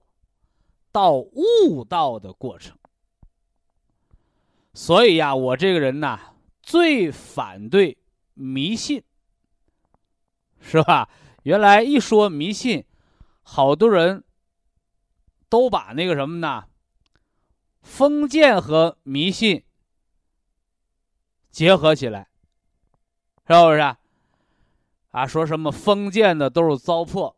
[0.91, 2.75] 到悟道的过程。
[4.73, 7.99] 所以呀，我这个人呐，最反对
[8.33, 9.03] 迷信，
[10.59, 11.07] 是吧？
[11.43, 12.83] 原来一说迷信，
[13.47, 14.23] 好多人
[15.47, 16.65] 都把那个什么呢？
[17.83, 19.63] 封建和迷信
[21.51, 22.27] 结合起来，
[23.47, 23.95] 是不是？
[25.11, 27.35] 啊，说什么封建的都是糟粕，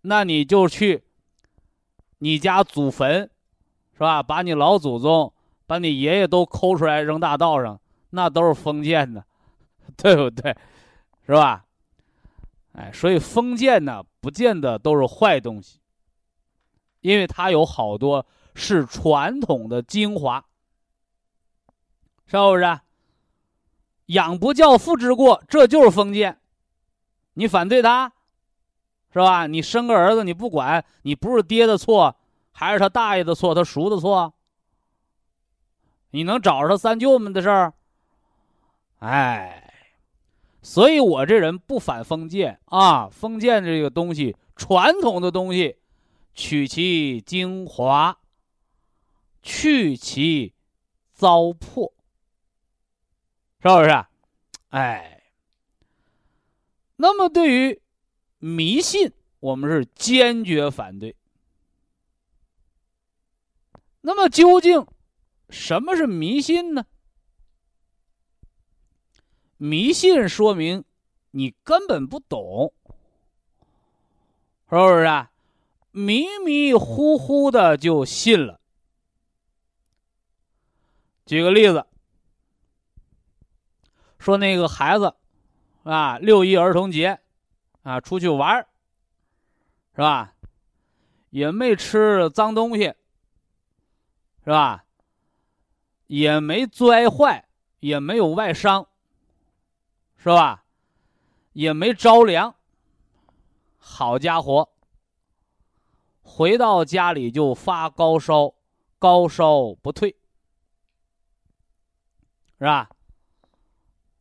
[0.00, 1.04] 那你就去
[2.18, 3.30] 你家祖坟，
[3.92, 4.22] 是吧？
[4.22, 5.32] 把你老祖宗、
[5.66, 7.78] 把你爷爷都抠出来扔大道上，
[8.10, 9.22] 那都是封建的，
[9.96, 10.56] 对不对？
[11.26, 11.66] 是吧？
[12.72, 15.80] 哎，所以封建呢，不见得都是坏东西，
[17.02, 18.24] 因为它有好多。
[18.54, 20.44] 是传统的精华，
[22.26, 22.80] 是不是？
[24.08, 26.38] 养不教，父之过，这就是封建。
[27.32, 28.12] 你反对他，
[29.10, 29.46] 是吧？
[29.46, 32.14] 你生个儿子，你不管，你不是爹的错，
[32.50, 34.34] 还是他大爷的错，他叔的错？
[36.10, 37.72] 你能找着他三舅们的事儿？
[38.98, 39.61] 哎，
[40.62, 45.76] 所以我这人不反封建啊，封建这个东西，传统的东西，
[46.32, 48.16] 取其精华。
[49.44, 50.54] 去其
[51.12, 51.90] 糟粕，
[53.60, 54.04] 是不是？
[54.68, 55.24] 哎，
[56.94, 57.82] 那么对于
[58.38, 61.16] 迷信，我们是坚决反对。
[64.02, 64.86] 那么究竟
[65.50, 66.84] 什么是迷信呢？
[69.62, 70.84] 迷信说明
[71.30, 72.74] 你根本不懂，
[74.68, 75.04] 是不是？
[75.04, 75.30] 啊？
[75.92, 78.60] 迷迷糊糊的就信了。
[81.24, 81.86] 举个例子，
[84.18, 85.14] 说那个孩子，
[85.84, 87.20] 啊，六一儿童节，
[87.84, 88.66] 啊，出去玩
[89.94, 90.34] 是吧？
[91.30, 92.92] 也没吃脏东西，
[94.42, 94.84] 是吧？
[96.08, 97.46] 也没摔坏，
[97.78, 98.88] 也没有外伤，
[100.22, 100.62] 是吧？
[101.52, 102.54] 也没着凉。
[103.76, 104.70] 好家伙，
[106.22, 108.54] 回到家里就发高烧，
[109.00, 110.16] 高烧不退。
[112.58, 112.88] 是吧？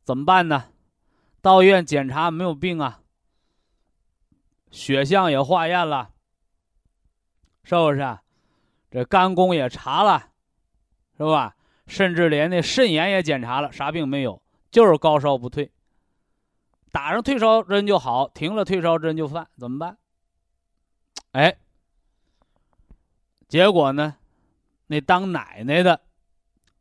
[0.04, 0.70] 怎么办呢？
[1.40, 3.02] 到医院检查没有病啊，
[4.72, 6.14] 血象也化验了，
[7.64, 8.18] 是不是？
[8.90, 10.32] 这肝功也查了，
[11.16, 11.56] 是吧？
[11.86, 15.72] 甚至连那肾炎也检查了，啥病没有，就是高烧不退。
[16.92, 19.98] 打上退烧针就好，停了退烧针就犯，怎么办？
[21.32, 21.58] 哎，
[23.48, 24.16] 结果呢？
[24.88, 26.02] 那当奶奶的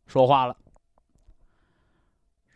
[0.07, 0.57] 说话了。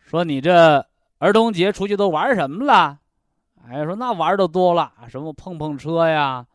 [0.03, 0.85] 说你这
[1.17, 2.99] 儿童节出去都玩什么了？
[3.67, 6.45] 哎，说那玩的多了，什么碰碰车呀，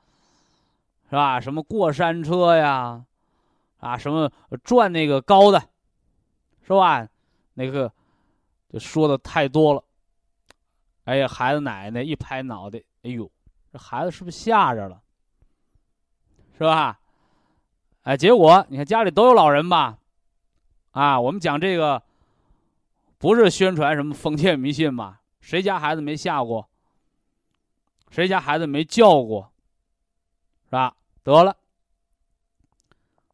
[1.09, 1.40] 是吧？
[1.40, 3.05] 什么过山车呀，
[3.78, 4.30] 啊，什么
[4.62, 5.61] 转那个高的，
[6.62, 7.09] 是吧？
[7.55, 7.90] 那个
[8.70, 9.82] 就说的太多了。
[11.11, 13.28] 哎呀，孩子奶奶一拍脑袋，哎呦，
[13.72, 15.02] 这孩子是不是吓着了？
[16.56, 17.00] 是吧？
[18.02, 19.98] 哎，结果你看家里都有老人吧？
[20.92, 22.00] 啊，我们讲这个。
[23.18, 25.20] 不是宣传什么封建迷信吧？
[25.40, 26.70] 谁家孩子没吓过？
[28.11, 29.52] 谁家孩子没叫过？
[30.66, 30.96] 是吧？
[31.24, 31.56] 得了，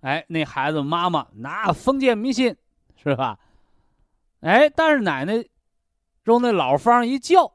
[0.00, 2.56] 哎，那孩子妈妈那封建迷信
[2.96, 3.38] 是吧？
[4.40, 5.44] 哎，但是奶奶
[6.24, 7.52] 用那老方一叫，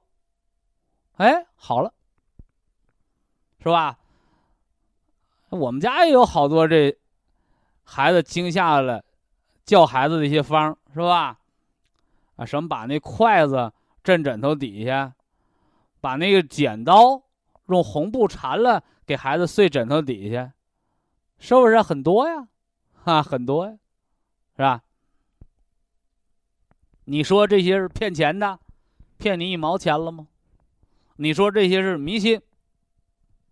[1.21, 1.93] 哎，好了，
[3.59, 3.99] 是吧？
[5.49, 6.97] 我们家也有好多这
[7.83, 9.05] 孩子惊吓了，
[9.63, 11.37] 叫孩子的一些方，是吧？
[12.37, 13.71] 啊，什么把那筷子
[14.03, 15.13] 枕枕头底下，
[15.99, 17.21] 把那个剪刀
[17.67, 20.53] 用红布缠了，给孩子睡枕头底下，
[21.37, 22.47] 是不是很多呀？
[23.03, 23.77] 啊，很多呀，
[24.55, 24.81] 是吧？
[27.05, 28.57] 你说这些是骗钱的，
[29.19, 30.25] 骗你一毛钱了吗？
[31.15, 32.41] 你说这些是迷信，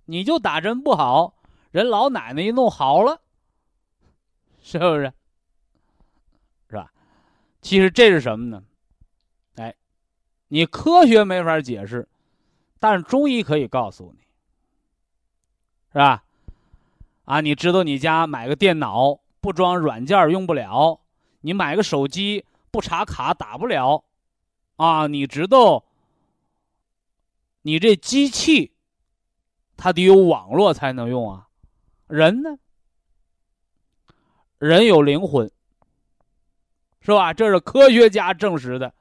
[0.05, 1.36] 你就打针不好，
[1.72, 3.22] 人老奶奶一弄好了，
[4.62, 5.14] 是不是？
[6.70, 6.91] 是吧？
[7.62, 8.64] 其实这是什么呢？
[9.55, 9.76] 哎，
[10.47, 12.07] 你科学没法解释，
[12.80, 14.22] 但是中医可以告诉你，
[15.91, 16.24] 是吧？
[17.26, 20.99] 啊，你知道你家买个电脑不装软件用不了，
[21.41, 22.45] 你买个手机。
[22.72, 24.03] 不插卡打不了，
[24.76, 25.07] 啊！
[25.07, 25.84] 你知道，
[27.62, 28.74] 你这机器，
[29.76, 31.47] 它得有网络才能用啊。
[32.07, 32.57] 人呢？
[34.57, 35.51] 人有灵魂，
[37.01, 37.34] 是吧？
[37.34, 38.93] 这是科学家证实的，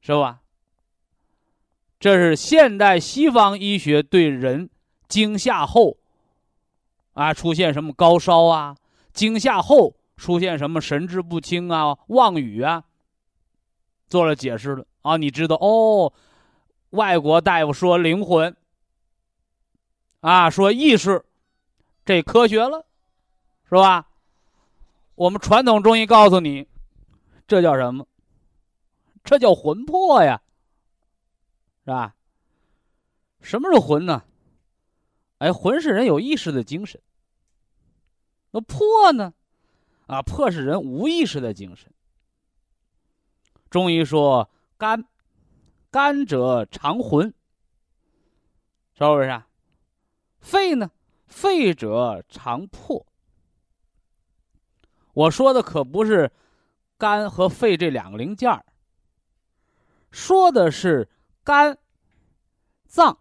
[0.00, 0.40] 是吧？
[1.98, 4.68] 这是现代西方医学对人
[5.08, 5.96] 惊吓后，
[7.12, 8.76] 啊，出现什么高烧啊，
[9.12, 9.96] 惊吓后。
[10.16, 12.84] 出现什么神志不清啊、妄语啊，
[14.08, 15.18] 做了解释了啊？
[15.18, 16.10] 你知道哦？
[16.96, 18.56] 外国大夫说灵魂，
[20.20, 21.24] 啊，说意识，
[22.04, 22.84] 这科学了，
[23.68, 24.08] 是吧？
[25.14, 26.66] 我们传统中医告诉你，
[27.46, 28.08] 这叫什么？
[29.22, 30.40] 这叫魂魄呀，
[31.84, 32.14] 是吧？
[33.40, 34.24] 什么是魂呢？
[35.38, 37.00] 哎，魂是人有意识的精神，
[38.50, 39.34] 那魄呢？
[40.06, 41.92] 啊，魄是人无意识的精神。
[43.68, 45.04] 中医说肝，
[45.96, 47.32] 肝者藏魂，
[48.92, 49.42] 是不是？
[50.40, 50.90] 肺呢？
[51.24, 53.06] 肺者藏魄。
[55.14, 56.30] 我说的可不是
[56.98, 58.66] 肝和肺这两个零件儿，
[60.10, 61.08] 说的是
[61.42, 61.78] 肝
[62.84, 63.18] 脏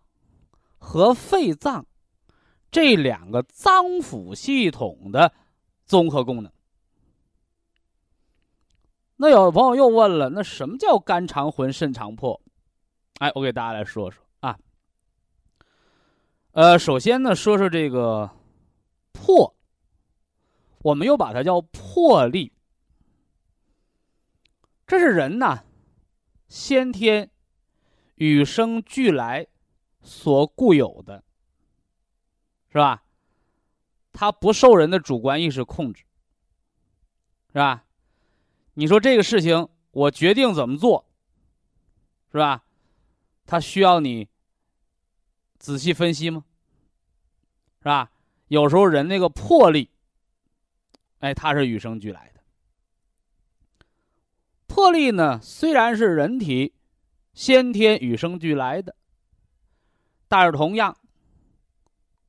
[0.78, 1.86] 和肺脏
[2.70, 5.32] 这两个脏腑系统的
[5.86, 6.52] 综合功能。
[9.16, 12.42] 那有朋友又问了，那什么叫肝藏魂，肾藏魄？
[13.20, 14.58] 哎，我给大家来说说啊。
[16.52, 18.30] 呃，首先呢，说说这个
[19.14, 19.56] 魄，
[20.80, 22.52] 我们又把它叫魄力，
[24.86, 25.64] 这是人呐
[26.48, 27.32] 先天
[28.16, 29.48] 与生俱来
[30.02, 31.24] 所固有的，
[32.70, 33.04] 是吧？
[34.12, 36.04] 它不受人的主观意识控制，
[37.50, 37.86] 是吧？
[38.74, 41.06] 你说这个事情，我决定怎么做，
[42.32, 42.64] 是吧？
[43.46, 44.28] 他需要你
[45.58, 46.44] 仔细分析吗？
[47.80, 48.12] 是吧？
[48.48, 49.90] 有时候人那个魄力，
[51.20, 52.42] 哎，它是与生俱来的。
[54.68, 56.74] 魄力呢，虽然是人体
[57.34, 58.96] 先天与生俱来的，
[60.28, 60.98] 但是同样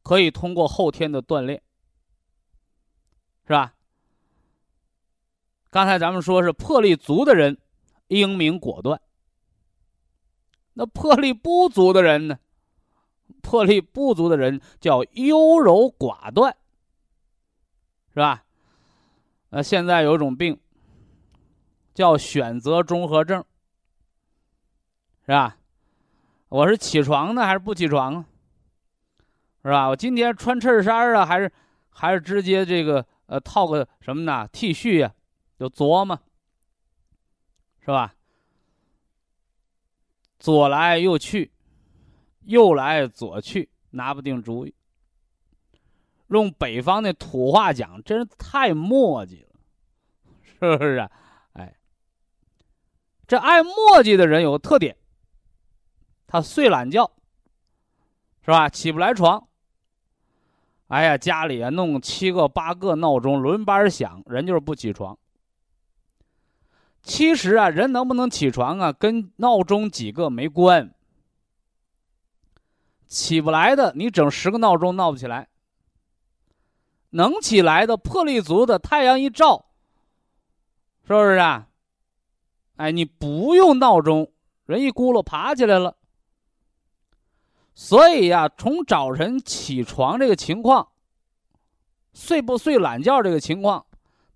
[0.03, 1.63] 可以通过后天的锻炼，
[3.47, 3.75] 是吧？
[5.71, 7.59] 刚才咱们说是魄力足的人，
[8.09, 9.01] 英明果断。
[10.79, 12.39] 那魄力不足的人呢？
[13.41, 16.55] 魄力不足的人叫优柔寡断，
[18.13, 18.45] 是吧？
[19.51, 20.61] 呃，现在有一种病
[21.95, 23.43] 叫选择综合症，
[25.25, 25.57] 是吧？
[26.49, 28.27] 我是起床呢，还是不起床啊？
[29.63, 29.89] 是吧？
[29.89, 31.51] 我今天穿衬衫啊，还是
[31.89, 35.15] 还是直接这个呃套个什么呢？T 恤呀？
[35.59, 36.21] 就琢磨，
[37.81, 38.16] 是吧？
[40.47, 41.51] 左来右去，
[42.45, 44.73] 右来左去，拿不定主意。
[46.29, 49.49] 用北方的土话讲，真是太磨叽了，
[50.45, 51.11] 是不是啊？
[51.55, 51.75] 哎，
[53.27, 53.75] 这爱磨
[54.05, 54.97] 叽的人有个特点，
[56.29, 57.11] 他睡懒觉，
[58.45, 58.69] 是吧？
[58.69, 59.49] 起不来床。
[60.87, 65.19] 哎呀，家里啊弄七个八个闹钟轮班响，人就是不起床。
[67.07, 70.93] 其实啊，人能不能起床啊，跟闹钟几个没关。
[73.07, 75.49] 起不来的，你整十个闹钟闹不起来。
[77.11, 79.67] 能起来的，魄力足的，太阳一照，
[81.07, 81.69] 是不是啊？
[82.75, 84.33] 哎，你不用闹钟，
[84.65, 85.97] 人一咕噜爬起来了。
[87.73, 90.89] 所以呀，从早晨起床这个情况，
[92.13, 93.87] 睡不睡懒觉这个情况。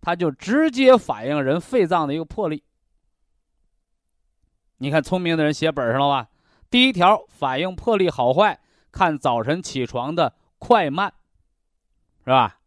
[0.01, 2.65] 它就直接反映人肺脏的一个魄力，
[4.79, 6.31] 你看聪明的人写本上了吧？
[6.71, 11.13] 第一条反映魄力好坏，看早晨起床的快慢，
[12.25, 12.61] 是吧？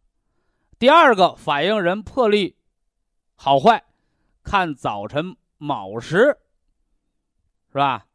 [0.78, 2.56] 第二个反映人魄力
[3.34, 3.84] 好坏，
[4.42, 6.38] 看早晨卯时，
[7.72, 8.06] 是吧？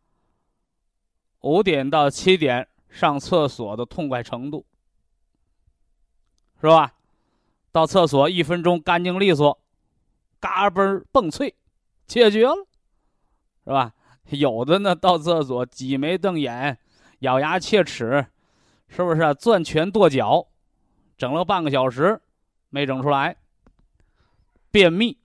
[1.41, 4.65] 五点到七点上厕所的痛快程度，
[6.61, 6.93] 是吧？
[7.72, 9.59] 到厕所一分钟干净利索，
[10.39, 11.55] 嘎嘣蹦脆，
[12.07, 12.55] 解决了，
[13.63, 13.93] 是吧？
[14.30, 16.78] 有的呢，到厕所挤眉瞪眼，
[17.20, 18.26] 咬牙切齿，
[18.88, 19.22] 是不是？
[19.36, 20.47] 攥拳跺脚，
[21.17, 22.22] 整了半个小时
[22.70, 23.38] 没整出来，
[24.72, 25.17] 便秘，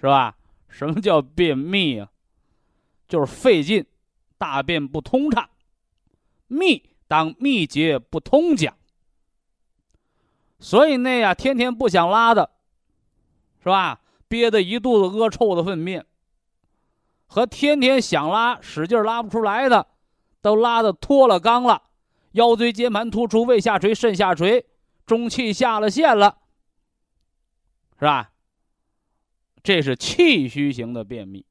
[0.00, 0.36] 是吧？
[0.68, 2.10] 什么叫便秘啊？
[3.08, 3.86] 就是费劲，
[4.36, 5.48] 大便不通畅，
[6.48, 8.76] 秘当秘结不通讲。
[10.58, 12.50] 所以那呀，天天不想拉的，
[13.62, 14.00] 是吧？
[14.28, 16.04] 憋得一肚子恶臭的粪便。
[17.26, 19.86] 和天天想拉使劲拉不出来的，
[20.40, 21.82] 都拉的脱了肛了，
[22.32, 24.66] 腰椎间盘突出，胃下垂，肾下垂，
[25.04, 26.38] 中气下了线了，
[27.98, 28.32] 是吧？
[29.62, 31.44] 这是气虚型的便秘。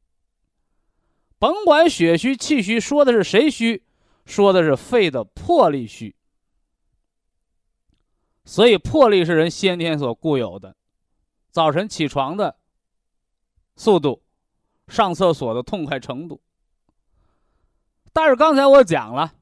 [1.37, 3.83] 甭管血虚、气虚，说的是谁虚？
[4.25, 6.15] 说的是肺的魄力虚。
[8.45, 10.75] 所以魄力是人先天所固有的，
[11.51, 12.57] 早晨起床的
[13.75, 14.21] 速度。
[14.87, 16.39] 上厕所的痛快程度，
[18.13, 19.33] 但是刚才我讲了，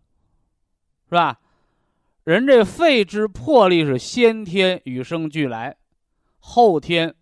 [1.09, 1.41] 是吧？
[2.23, 5.75] 人这肺之魄力是先天与生俱来，
[6.39, 7.13] 后天，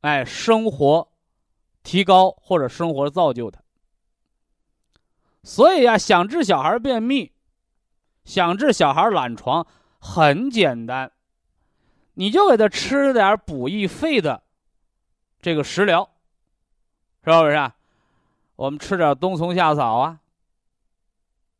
[0.00, 1.12] 哎，生活
[1.84, 3.62] 提高或者生活造就的。
[5.44, 7.30] 所以呀，想治小孩便秘，
[8.24, 9.64] 想治小孩懒床，
[10.00, 11.12] 很简单，
[12.14, 14.42] 你就给他吃点补益肺的
[15.40, 16.10] 这个食疗。
[17.22, 17.72] 是不是？
[18.56, 20.20] 我们吃点冬虫夏草啊，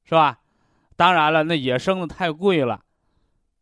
[0.05, 0.41] 是吧？
[0.97, 2.82] 当然了，那野生的太贵了，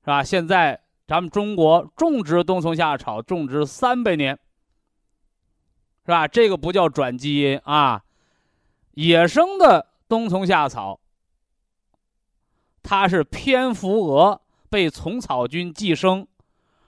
[0.03, 0.23] 是吧？
[0.23, 4.39] 现在咱们中国种植冬虫夏草种植三百年，
[6.05, 6.29] 是吧？
[6.29, 8.05] 这个不叫转基因啊，
[8.93, 11.01] 野生的冬虫夏草，
[12.83, 14.41] 它是蝙蝠蛾
[14.71, 16.27] 被虫草菌寄生，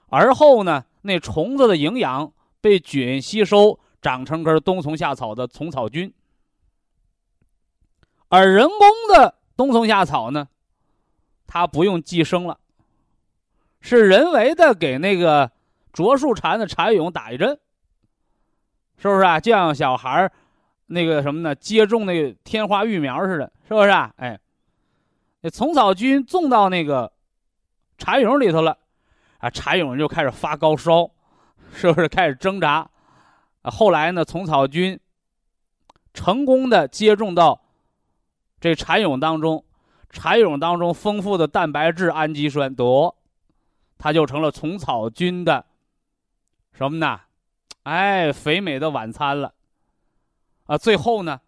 [0.09, 3.81] 而后呢，那虫子的营养被菌吸收。
[4.03, 6.11] 长成根冬虫夏草的虫草菌，
[8.31, 10.49] 而人工的冬虫夏草呢，
[11.47, 12.59] 它不用寄生了，
[13.83, 15.53] 是人为的给那个
[15.93, 17.61] 啄树蝉的蚕蛹打一针，
[18.97, 19.39] 是不是啊？
[19.39, 20.33] 就像小孩儿
[20.87, 24.15] 那个什么呢，接种那个天花疫苗似的，是不是啊？
[24.17, 24.41] 哎，
[25.43, 27.13] 那虫草菌种到那个
[28.01, 28.77] 蚕蛹里头了，
[29.39, 31.09] 啊，蚕蛹就开始发高烧，
[31.75, 32.89] 是不是开始挣扎？
[33.61, 34.99] 啊后来呢，虫草菌
[36.15, 37.61] 成功的接种到
[38.59, 39.63] 这蚕蛹当中，
[40.09, 43.15] 蚕蛹当中丰富的蛋白质、氨基酸，得，
[43.99, 45.67] 它就成了虫草菌的
[46.73, 47.21] 什么呢？
[47.83, 49.53] 哎，肥美的晚餐了。
[50.65, 51.39] 啊，最后呢，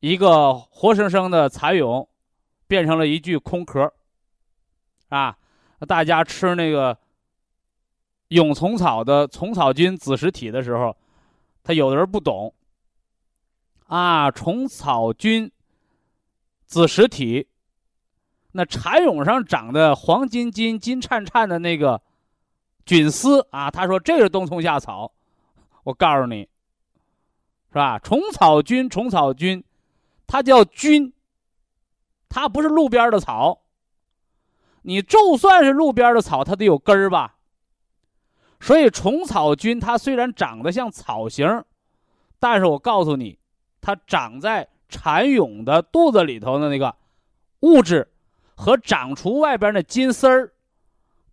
[0.00, 2.08] 一个活生生的蚕蛹
[2.66, 3.92] 变成了一具空壳，
[5.10, 5.36] 啊，
[5.80, 6.96] 那大家吃那个
[8.28, 10.96] 蛹虫草的虫草菌子实体的时候。
[11.62, 12.54] 他有的人不懂，
[13.86, 15.52] 啊，虫草菌
[16.64, 17.48] 子实体，
[18.52, 22.00] 那蚕蛹上长的黄金金、金灿灿的那个
[22.86, 25.12] 菌丝啊，他说这是冬虫夏草，
[25.84, 26.48] 我告诉你，
[27.68, 27.98] 是吧？
[27.98, 29.62] 虫草菌，虫草菌，
[30.26, 31.12] 它叫菌，
[32.30, 33.59] 它不是路边的草。
[34.82, 37.36] 你就算是路边的草，它得有根儿吧？
[38.60, 41.64] 所以虫草菌它虽然长得像草形，
[42.38, 43.38] 但是我告诉你，
[43.80, 46.94] 它长在蚕蛹的肚子里头的那个
[47.60, 48.10] 物质，
[48.54, 50.52] 和长出外边那金丝儿，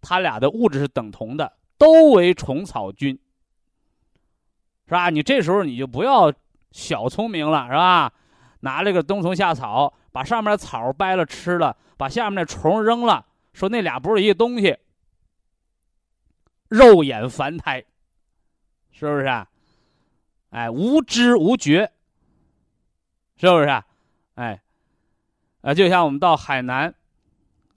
[0.02, 3.20] 它俩的物质是等同的，都为虫草菌，
[4.86, 5.10] 是吧？
[5.10, 6.32] 你这时候你就不要
[6.72, 8.12] 小聪明了，是吧？
[8.62, 13.26] 拿这个冬虫夏草，把上面的草掰了吃了，把下面那虫扔了，
[13.58, 14.78] 说那俩不是一个东西。
[16.68, 17.84] 肉眼凡胎，
[18.91, 19.49] 是不是啊？
[20.51, 21.91] 哎，无知无觉，
[23.36, 23.84] 是不是啊？
[24.36, 24.62] 哎，
[25.62, 26.93] 啊，就像我们到海南，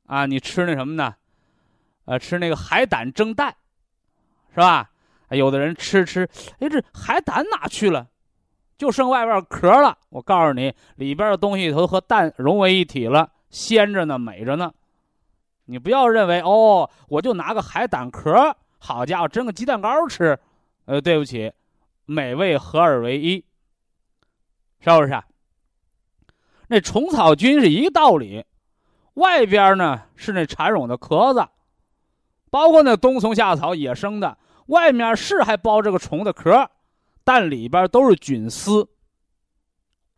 [0.05, 1.17] 啊，你吃那什么呢？
[2.05, 3.57] 呃，吃那个海胆蒸蛋，
[4.51, 4.91] 是吧？
[5.31, 6.29] 有的人吃吃，
[6.59, 8.07] 哎，这海胆哪去了？
[8.77, 9.97] 就剩外边壳了。
[10.11, 14.75] 我告诉你，里边的东西都和蛋融为一体了，鲜着呢，美着呢。
[15.71, 18.57] 你不要认为哦，我就拿个海胆壳。
[18.79, 20.39] 好家伙，蒸个鸡蛋糕吃，
[20.87, 21.53] 呃，对不起，
[22.07, 23.45] 美味合二为一，
[24.81, 25.23] 是不是？
[26.69, 28.45] 那虫草菌是一个道理，
[29.15, 31.47] 外边呢是那蚕蛹的壳子，
[32.51, 36.71] 包括那冬虫夏草野生的，外面是还包着个虫的壳，
[37.23, 38.89] 但里边都是菌丝。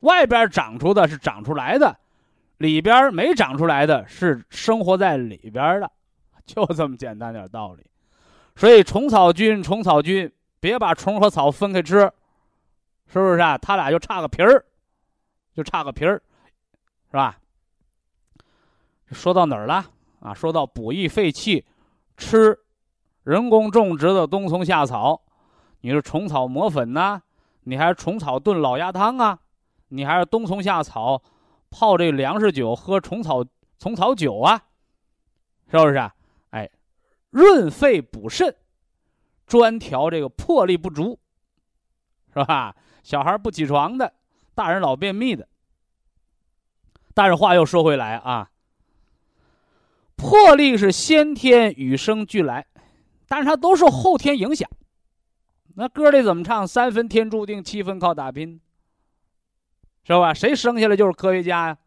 [0.01, 1.99] 外边长出的是长出来的，
[2.63, 5.91] 里边没长出来的是生活在里边的，
[6.47, 7.85] 就这么简单点道理。
[8.55, 12.09] 所以虫草菌，虫草菌，别把虫和草分开吃，
[13.09, 13.59] 是不是啊？
[13.59, 14.65] 它俩就差个皮儿，
[15.53, 16.23] 就差个皮儿。
[17.11, 17.37] 是吧？
[19.11, 19.85] 说到哪儿了
[20.21, 20.33] 啊？
[20.33, 21.67] 说到补益肺气，
[22.17, 22.57] 吃
[23.25, 25.21] 人工种植的冬虫夏草，
[25.81, 27.21] 你是虫草磨粉呐？
[27.65, 29.39] 你还是虫草炖老鸭汤啊？
[29.89, 31.21] 你还是冬虫夏草
[31.73, 33.45] 泡这粮食酒喝虫草
[33.79, 34.63] 虫草酒啊？
[35.71, 36.15] 是不是啊？
[36.51, 36.71] 哎，
[37.31, 38.55] 润肺补肾，
[39.47, 41.19] 专调这个魄力不足，
[42.35, 42.77] 是吧？
[43.03, 44.13] 小孩不起床的，
[44.55, 45.49] 大人老便秘的。
[47.15, 48.51] 但是话又说回来啊，
[50.15, 52.67] 魄力是先天与生俱来，
[53.27, 54.69] 但是它都是后天影响。
[55.75, 56.69] 那歌里怎么唱？
[56.69, 58.61] 三分天注定，七分靠打拼，
[60.05, 60.35] 是吧？
[60.35, 61.79] 谁生下来就是科学家呀？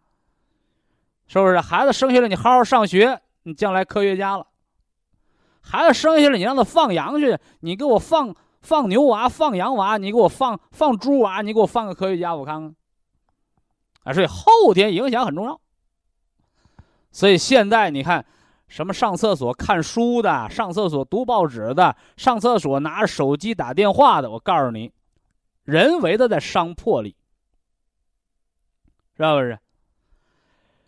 [1.28, 1.60] 是不是？
[1.60, 4.48] 孩子生下来你好好上学，你将来科学家了。
[5.62, 12.76] 孩子生下来你让他放羊去，你给我放放牛娃，放羊娃，你给我放放猪娃，你给我放个科学家，我看看。
[14.04, 15.60] 啊，所以后天影响很重要。
[17.12, 18.24] 所以现在你看，
[18.68, 24.92] 什么上厕所看书的，上厕所读报纸的，上厕所拿着手机打电话的，我告诉你，
[25.64, 27.16] 人为的在伤魄力，
[29.18, 29.60] 是不是？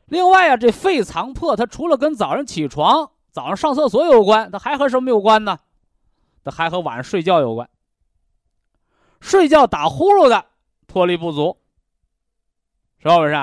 [0.05, 5.59] 另外啊，这肺藏魄，它除了跟早上起床、早上上厕所有关，它还和什么有关呢？
[6.43, 7.69] 它还和晚上睡觉有关。
[9.19, 10.45] 睡觉打呼噜的，
[10.85, 11.57] 魄力不足。
[12.99, 13.33] 是不是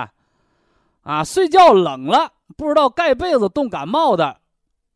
[1.03, 1.25] 啊？
[1.25, 4.41] 睡觉冷了不知道盖被子冻感冒的，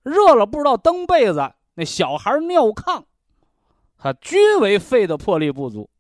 [0.03, 3.05] 热了不知道蹬被子，那小孩尿炕，
[3.99, 5.91] 他均为肺的魄力不足。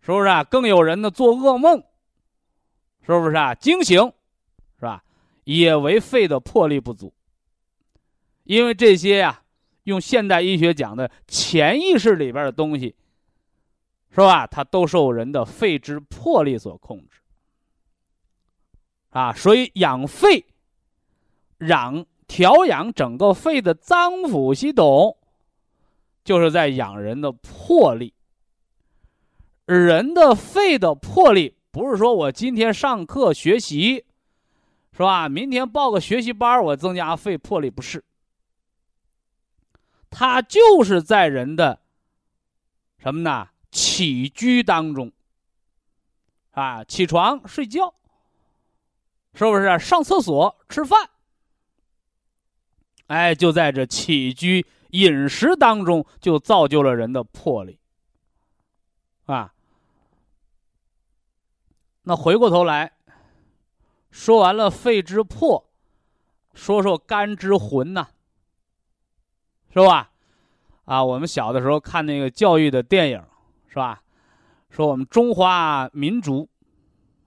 [0.00, 0.44] 是不是啊？
[0.44, 1.82] 更有人呢做噩梦，
[3.06, 3.54] 是不是啊？
[3.54, 4.00] 惊醒，
[4.78, 5.02] 是吧？
[5.44, 7.14] 也为肺的魄力不足。
[8.44, 9.42] 因为这些呀，
[9.84, 12.94] 用现代医学讲的潜意识里边的东西。
[14.08, 14.46] 是吧？
[14.46, 17.20] 它都受人的肺之魄力所控制，
[19.10, 20.46] 啊，所以养肺、
[21.58, 25.18] 养调养整个肺的脏腑系统，
[26.24, 28.14] 就是在养人的魄力。
[29.66, 34.06] 人的肺的魄力，不是说我今天上课学习，
[34.92, 35.28] 是吧？
[35.28, 38.02] 明天报个学习班，我增加肺魄力，不是。
[40.08, 41.80] 它就是在人的
[42.96, 43.50] 什么呢？
[43.70, 45.12] 起居当中，
[46.52, 47.92] 啊，起床睡觉，
[49.34, 51.10] 是不是上厕所吃饭？
[53.08, 57.78] 哎，就在这起居饮食当中，就造就了人的魄力，
[59.26, 59.52] 啊。
[62.08, 62.92] 那回过头来，
[64.10, 65.68] 说完了肺之魄，
[66.54, 68.08] 说说肝之魂呐，
[69.72, 70.10] 是吧？
[70.84, 73.22] 啊，我们小的时候看那个教育的电影。
[73.68, 74.02] 是吧？
[74.70, 76.48] 说我们中华民族，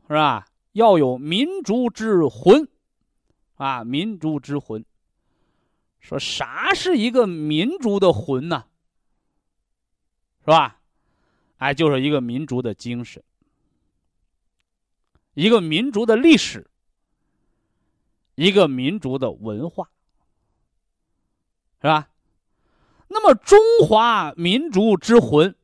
[0.07, 0.47] 是吧？
[0.71, 2.67] 要有民族之魂，
[3.57, 4.83] 啊，民族之魂。
[5.99, 8.65] 说啥是一个民族的魂呢？
[10.39, 10.81] 是吧？
[11.57, 13.21] 哎，就是一个民族的精神，
[15.39, 16.69] 一个民族的历史，
[18.35, 19.89] 一个民族的文化，
[21.81, 22.09] 是吧？
[23.07, 25.55] 那么中华民族之魂。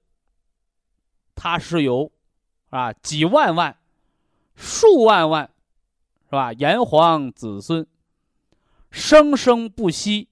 [1.36, 2.10] 它是由，
[2.70, 3.78] 啊几万万、
[4.56, 5.52] 数万万，
[6.30, 6.54] 是吧？
[6.54, 7.86] 炎黄子孙，
[8.92, 10.30] 生生不息。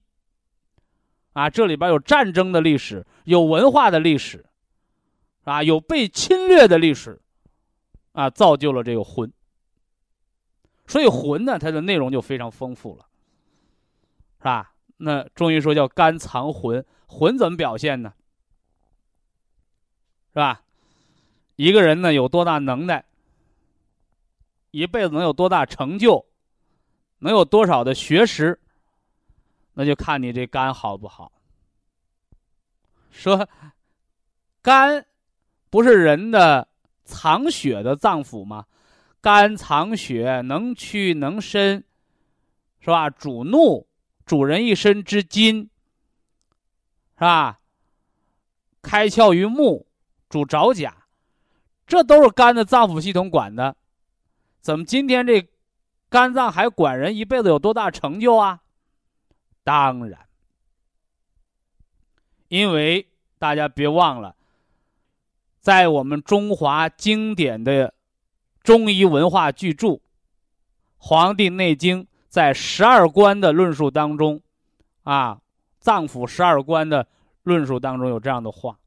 [1.34, 4.46] 啊，这里边有战争的历史，有文化的历史，
[5.42, 7.20] 啊，有被侵略的历史，
[8.14, 9.30] 啊，造就了这个魂。
[10.86, 13.06] 所以魂呢，它的内容就非常丰富了，
[14.38, 14.74] 是吧？
[14.96, 18.14] 那中医说叫肝藏魂，魂怎么表现呢？
[20.32, 20.62] 是吧？
[21.56, 23.04] 一个人呢有多大能耐，
[24.72, 26.26] 一辈子能有多大成就，
[27.20, 28.60] 能有多少的学识，
[29.74, 31.32] 那就看你这肝好不好。
[33.10, 33.48] 说，
[34.60, 35.06] 肝
[35.70, 36.68] 不是人的
[37.04, 38.66] 藏血的脏腑吗？
[39.20, 41.84] 肝藏血，能屈能伸，
[42.80, 43.08] 是吧？
[43.08, 43.86] 主怒，
[44.26, 45.70] 主人一身之筋，
[47.14, 47.60] 是吧？
[48.82, 49.86] 开窍于目，
[50.28, 51.06] 主爪甲。
[51.86, 53.76] 这都是肝的脏腑系统管的，
[54.60, 55.46] 怎么今天这
[56.08, 58.62] 肝脏还管人一辈子有多大成就啊？
[59.62, 60.26] 当然，
[62.48, 63.06] 因为
[63.38, 64.36] 大家别忘了，
[65.64, 67.94] 在我们中华经典的
[68.62, 69.88] 中医文化巨著
[70.98, 74.42] 《黄帝内经》在十二关的论述当中，
[75.04, 75.40] 啊，
[75.80, 77.08] 脏腑十二关的
[77.44, 78.78] 论述当中有这样的话：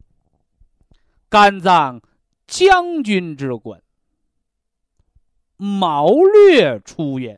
[1.27, 1.99] 肝脏。
[2.45, 3.81] 将军之官，
[5.57, 7.37] 谋略出焉，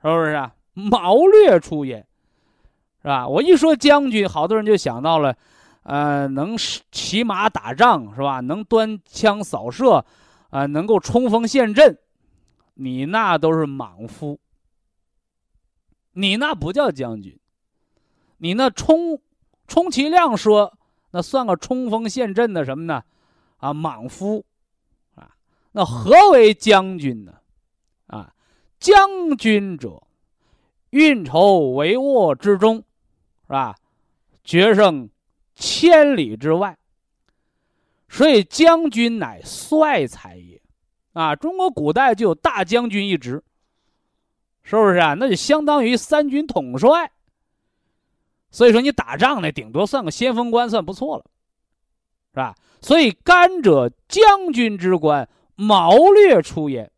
[0.00, 0.54] 是不是啊？
[0.72, 2.06] 谋略出焉，
[3.02, 3.28] 是吧？
[3.28, 5.36] 我一说将军，好多人就想到了，
[5.82, 6.56] 呃，能
[6.92, 8.40] 骑马打仗，是吧？
[8.40, 10.04] 能端枪扫射，
[10.50, 11.98] 啊，能够冲锋陷阵，
[12.74, 14.38] 你那都是莽夫，
[16.12, 17.38] 你那不叫将军，
[18.38, 19.20] 你那充
[19.66, 20.76] 充其量说，
[21.12, 23.02] 那算个冲锋陷阵的什么呢？
[23.56, 24.44] 啊，莽夫，
[25.14, 25.30] 啊，
[25.72, 27.34] 那何为将军呢？
[28.06, 28.34] 啊，
[28.78, 30.02] 将军者，
[30.90, 33.76] 运筹帷幄之中，是吧？
[34.42, 35.08] 决胜
[35.60, 36.76] 千里之外。
[38.08, 40.60] 所以将军乃帅才也，
[41.12, 43.44] 啊，中国古代就有大将军一职，
[44.64, 45.14] 是不是啊？
[45.14, 47.12] 那就相当于三军统帅。
[48.50, 51.24] 所以说你打仗呢，顶多算个先锋官，算不错了，
[52.32, 52.56] 是吧？
[52.82, 56.90] 所以，肝者将军之官，谋略出焉。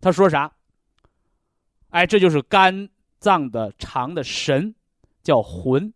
[0.00, 0.52] 他说啥？
[1.88, 4.74] 哎，这就是肝脏的肠的神，
[5.22, 5.92] 叫魂，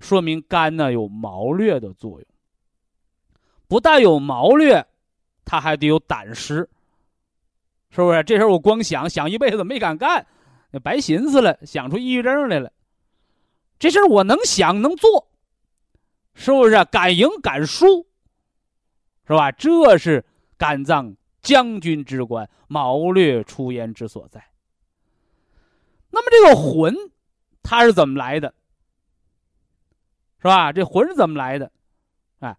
[0.00, 2.26] 说明肝呢有谋略的作用。
[3.68, 4.84] 不但有谋略，
[5.44, 6.68] 他还得有胆识，
[7.90, 8.22] 是不是？
[8.24, 10.26] 这事儿我光想想一辈子没敢干，
[10.82, 12.72] 白寻思了，想出抑郁症来了。
[13.78, 15.28] 这事儿我能想能做，
[16.34, 16.84] 是不是？
[16.86, 18.08] 敢赢敢输。
[19.26, 19.52] 是吧？
[19.52, 20.24] 这是
[20.58, 24.44] 肝脏将军之官，谋略出焉之所在。
[26.10, 26.92] 那么这个魂，
[27.62, 28.52] 它是怎么来的？
[30.40, 30.72] 是吧？
[30.72, 31.70] 这魂是怎么来的？
[32.38, 32.56] 哎，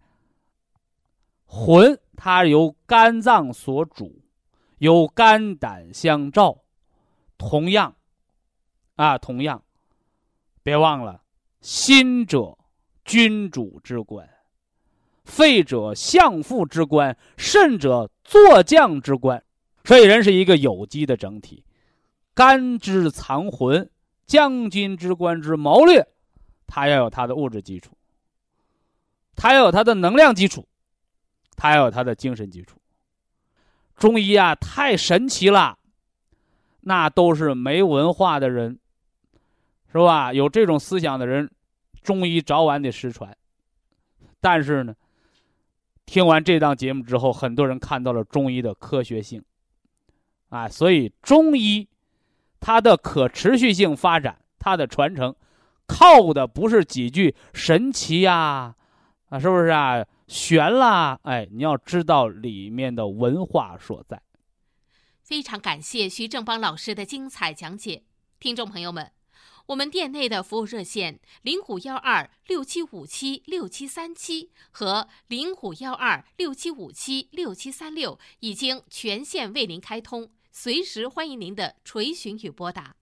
[1.44, 4.22] 魂它由肝脏所主，
[4.78, 6.58] 由肝胆相照。
[7.36, 7.96] 同样，
[8.94, 9.64] 啊，同样，
[10.62, 11.22] 别忘了，
[11.60, 12.56] 心者
[13.04, 14.28] 君主之官。
[15.24, 19.42] 肺者相父之官，肾者坐将之官，
[19.84, 21.64] 所以人是一个有机的整体。
[22.32, 23.90] 肝之藏魂，
[24.24, 26.06] 将军之官之谋略，
[26.66, 27.96] 它要有它的物质基础，
[29.36, 30.66] 它要有它的能量基础，
[31.56, 32.78] 它要有它的精神基础。
[33.96, 35.78] 中医啊，太神奇了，
[36.80, 38.78] 那都是没文化的人，
[39.92, 40.32] 是吧？
[40.32, 41.50] 有这种思想的人，
[42.02, 43.36] 中医早晚得失传。
[44.40, 44.94] 但是呢？
[46.04, 49.42] 听完这档节目之后，很多人看到了中医的科学性，
[50.48, 51.88] 啊，所以中医
[52.58, 55.34] 它的可持续性发展，它的传承，
[55.92, 58.74] 靠的不是几句神奇呀，
[59.28, 60.04] 啊，是不是啊？
[60.26, 64.22] 悬啦，哎，你要知道里面的文化所在。
[65.22, 68.04] 非常感谢徐正邦老师的精彩讲解，
[68.40, 69.12] 听众朋友们。
[69.66, 82.96] 我们店内的服务热线零五幺二六七五七六七三七和零五幺二六七五七六七三六已经全线为您开通，随时欢迎您的垂询与拨打。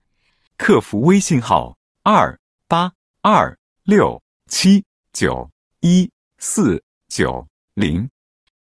[0.55, 2.39] 客服微信号二
[2.71, 2.89] 八
[3.21, 5.49] 二六七九
[5.81, 8.09] 一四九零，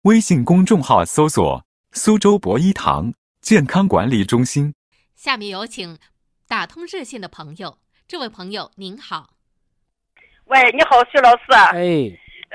[0.02, 4.74] 微信公众号搜索“苏州博一堂健康管理中心”。
[5.14, 5.96] 下面有请
[6.48, 7.78] 打通热线的朋友。
[8.08, 9.30] 这位朋友您好，
[10.46, 11.44] 喂，你好，徐老师。
[11.52, 12.10] 哎，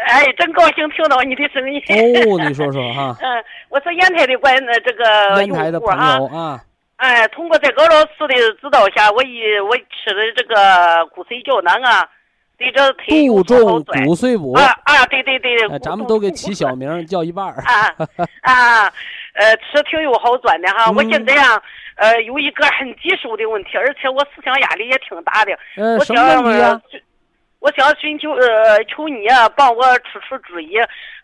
[0.08, 1.80] 哎，真高兴听到你的声音。
[1.88, 3.16] 哦，你说说哈。
[3.24, 4.53] 嗯，我是烟台的关
[4.84, 6.62] 这个烟台的朋友啊。
[6.98, 12.08] 哎，通过在高老师的指导下，我一我吃的这个骨髓胶囊啊，
[12.58, 14.06] 对这腿有好转。
[14.06, 14.54] 骨髓补。
[14.54, 15.80] 啊啊，对对对。
[15.80, 17.56] 咱们都给起小名叫一半儿。
[17.66, 17.93] 啊
[18.41, 18.93] 啊，
[19.34, 20.91] 呃，吃挺有好转的哈。
[20.91, 21.62] 我现在啊。
[21.98, 25.58] 呃，有一个很棘手的问题，而且我思想压力也挺大的。
[25.78, 26.82] 嗯，什么问题啊？
[27.60, 30.76] 我想寻求呃，求你啊，帮我出出主意，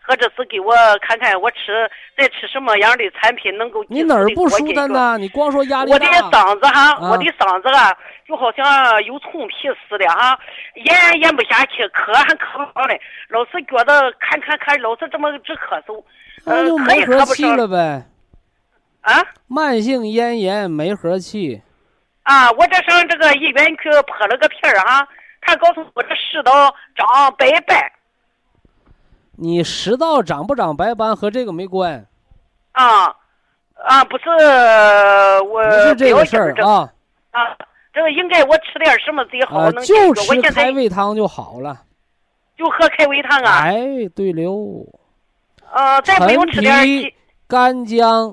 [0.06, 3.84] 或者是给我看看我吃在吃什么样的产品能够。
[3.88, 5.16] 你哪儿不舒坦呢？
[5.18, 5.94] 你光说压力大。
[5.94, 7.96] 我的嗓子哈，我的嗓子啊，
[8.26, 10.38] 就好像有虫皮似的哈，
[10.74, 16.02] 咽咽不下去，咳还咳不上来，老是觉得看看看，老是这么直咳嗽，
[16.44, 18.04] 那就没咳气了呗。
[19.02, 21.62] 啊，慢性咽炎没合气，
[22.22, 25.06] 啊，我这上这个医院去拍了个片儿哈，
[25.40, 26.52] 他告诉我这食道
[26.96, 27.78] 长白斑。
[29.42, 32.06] 你食道长不长白斑和这个没关，
[32.70, 33.08] 啊
[33.74, 34.30] 啊，不是
[35.50, 36.88] 我不是这个事儿啊
[37.32, 37.40] 啊，
[37.92, 41.82] 这个应该我吃点什么最好啊，能就我吃开胃汤就好了。
[42.56, 44.86] 就喝开胃汤啊，哎，对了，
[45.72, 47.12] 呃，再不用吃点
[47.48, 48.32] 干姜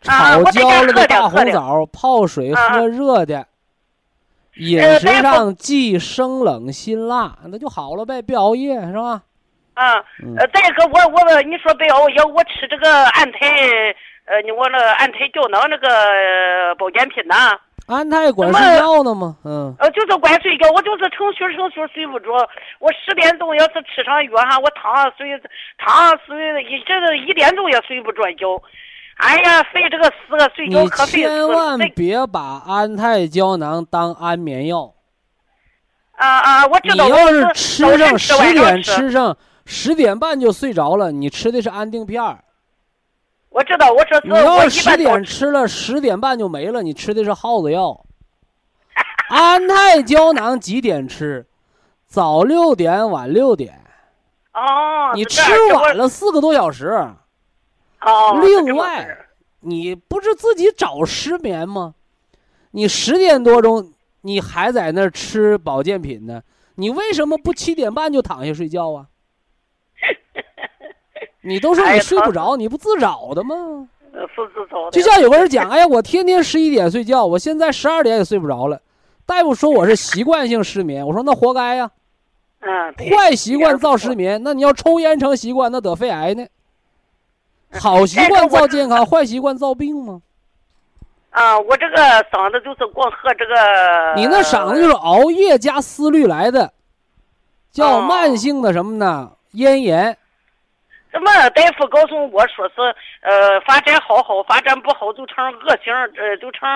[0.00, 3.46] 炒焦了的大红枣，泡水啊喝热的。
[4.56, 9.24] 饮食上忌生冷辛辣，那就好了呗，别熬夜是吧？
[10.36, 13.38] 呃，再一个我我你说白熬夜，我吃这个安胎，
[14.24, 17.34] 呃，你我那安胎胶囊那个呃保健品呢、
[17.86, 19.36] 安胎管睡觉呢吗？
[19.44, 22.32] 嗯，呃，就是管睡觉，我就是成宿成宿睡不着。
[22.80, 25.40] 我十点钟要是吃上药哈，我躺上睡，
[25.78, 28.60] 躺上睡一这个一点钟也睡不着觉。
[29.16, 31.22] 哎呀，费这个死个睡觉可费。
[31.22, 34.92] 千万别把安胎胶囊当安眠药。
[36.16, 37.04] 啊啊，我知道。
[37.04, 39.36] 你要是我吃上十点，晚上吃吃上
[39.70, 42.42] 十点半就睡着了，你吃的是安定片儿。
[43.50, 48.06] 我知道，我说是你要十点吃了，十点半就没了，你吃的是耗子药。
[49.28, 51.46] 安泰胶囊几点吃？
[52.06, 53.78] 早六点，晚六点。
[54.54, 55.42] 哦，你吃
[55.74, 56.86] 晚了四个多小时。
[58.00, 59.18] 哦，另外
[59.60, 61.94] 你不是自己找失眠吗？
[62.70, 63.92] 你十点多钟
[64.22, 66.40] 你还在那儿吃保健品呢，
[66.76, 69.06] 你为什么不七点半就躺下睡觉啊？
[71.48, 73.88] 你都说你睡不着，你不自找的吗？
[74.12, 74.90] 呃是自找的。
[74.90, 78.80] 就像有个人讲，哎呀，我天天十一点睡觉，我现在十二点也睡不着了。
[79.26, 81.90] 大夫说我是习惯性失眠，我说那活该呀，
[82.60, 86.46] 嗯，坏习惯造失眠，那你要抽烟成习惯，那得肺癌呢。
[87.78, 90.22] 好习惯造健康，坏习惯造病吗？
[91.30, 91.96] 啊，我这个
[92.32, 93.54] 嗓子就是光喝这个。
[94.16, 96.72] 你那嗓子就是熬夜加思虑来的，
[97.70, 99.32] 叫哦慢性的什么呢？
[99.52, 100.16] 咽炎。
[101.10, 102.74] 什么大夫告诉我说是
[103.22, 106.68] 呃发展好好，发展不好就成恶性，呃就成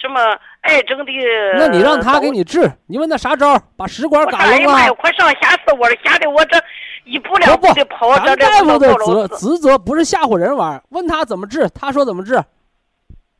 [0.00, 0.20] 什么
[0.62, 1.12] 癌症的。
[1.56, 3.60] 那你让他给你治，你问他啥招？
[3.76, 6.56] 把食管我赶了说哎呀妈呀，快上吓死我了，吓得我这
[7.04, 12.40] 一步两步的跑，这大夫的不责职责不是吓唬人玩儿，问他怎么治，他说怎么治。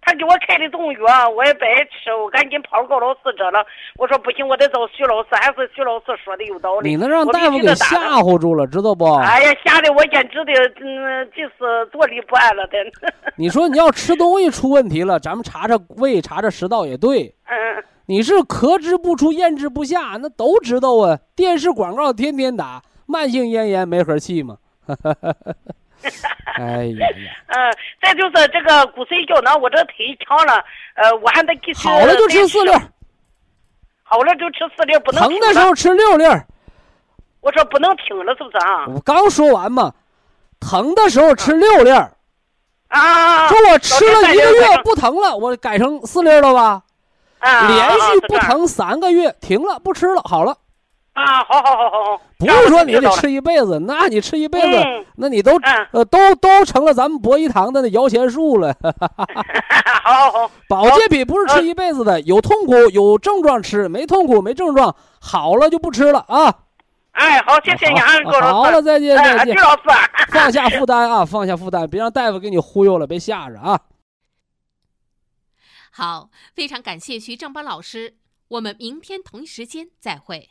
[0.03, 3.65] 他给我开的中药，我也不爱吃，我赶紧跑高老师这了。
[3.97, 6.89] 我说不行，我得找徐老师，还是徐老师说的有道理。
[6.89, 9.05] 你能让大夫给吓唬住了，知道不？
[9.17, 12.79] 哎呀，吓得我简直的，嗯，就是坐立不安了的。
[13.37, 17.35] 你说你要吃东西出问题了，咱们查查胃，查查食道也对。
[17.45, 21.19] 嗯，你是咳之不出，咽之不下，那都知道啊。
[21.37, 24.57] 电视广告天天打，慢性咽炎没合气嘛。
[26.57, 27.55] 哎呀呀， 嗯，
[28.03, 31.89] 再就是这个骨髓胶囊，我这腿强了，呃，我还得继续。
[31.89, 32.73] 好了就吃四粒，
[34.03, 36.25] 好了就吃四粒，不能疼的时候吃六粒。
[37.41, 38.87] 我说不能停了，是不是啊？
[38.89, 39.93] 我刚说完嘛，
[40.61, 42.13] 疼的时候吃六粒儿。
[42.89, 46.83] 啊，说我吃了一个月不疼了，我改成四粒了吧？
[47.39, 50.57] 啊，连续啊不疼三个月，停了不吃了，好了。
[51.21, 58.75] 啊，好好好好好，不是说你得吃一辈子，那你吃一辈子，嗯那你都、嗯呃都都成了咱们博一堂的那摇钱树了。
[60.03, 66.55] 好好好，保健品不是吃一辈子的，有痛苦有症状吃，没痛苦没症状，好了就不吃了啊。
[67.13, 68.53] 哎，好，谢谢你啊，好高老师。
[68.53, 69.61] 好了，再见哎再见徐。
[69.61, 69.83] 老师。
[70.33, 73.79] 放下负担啊，放下负担，别让大夫给你忽悠了，别吓着啊。
[75.91, 78.15] 好，非常感谢徐正邦老师，
[78.49, 80.51] 我们明天同一时间再会。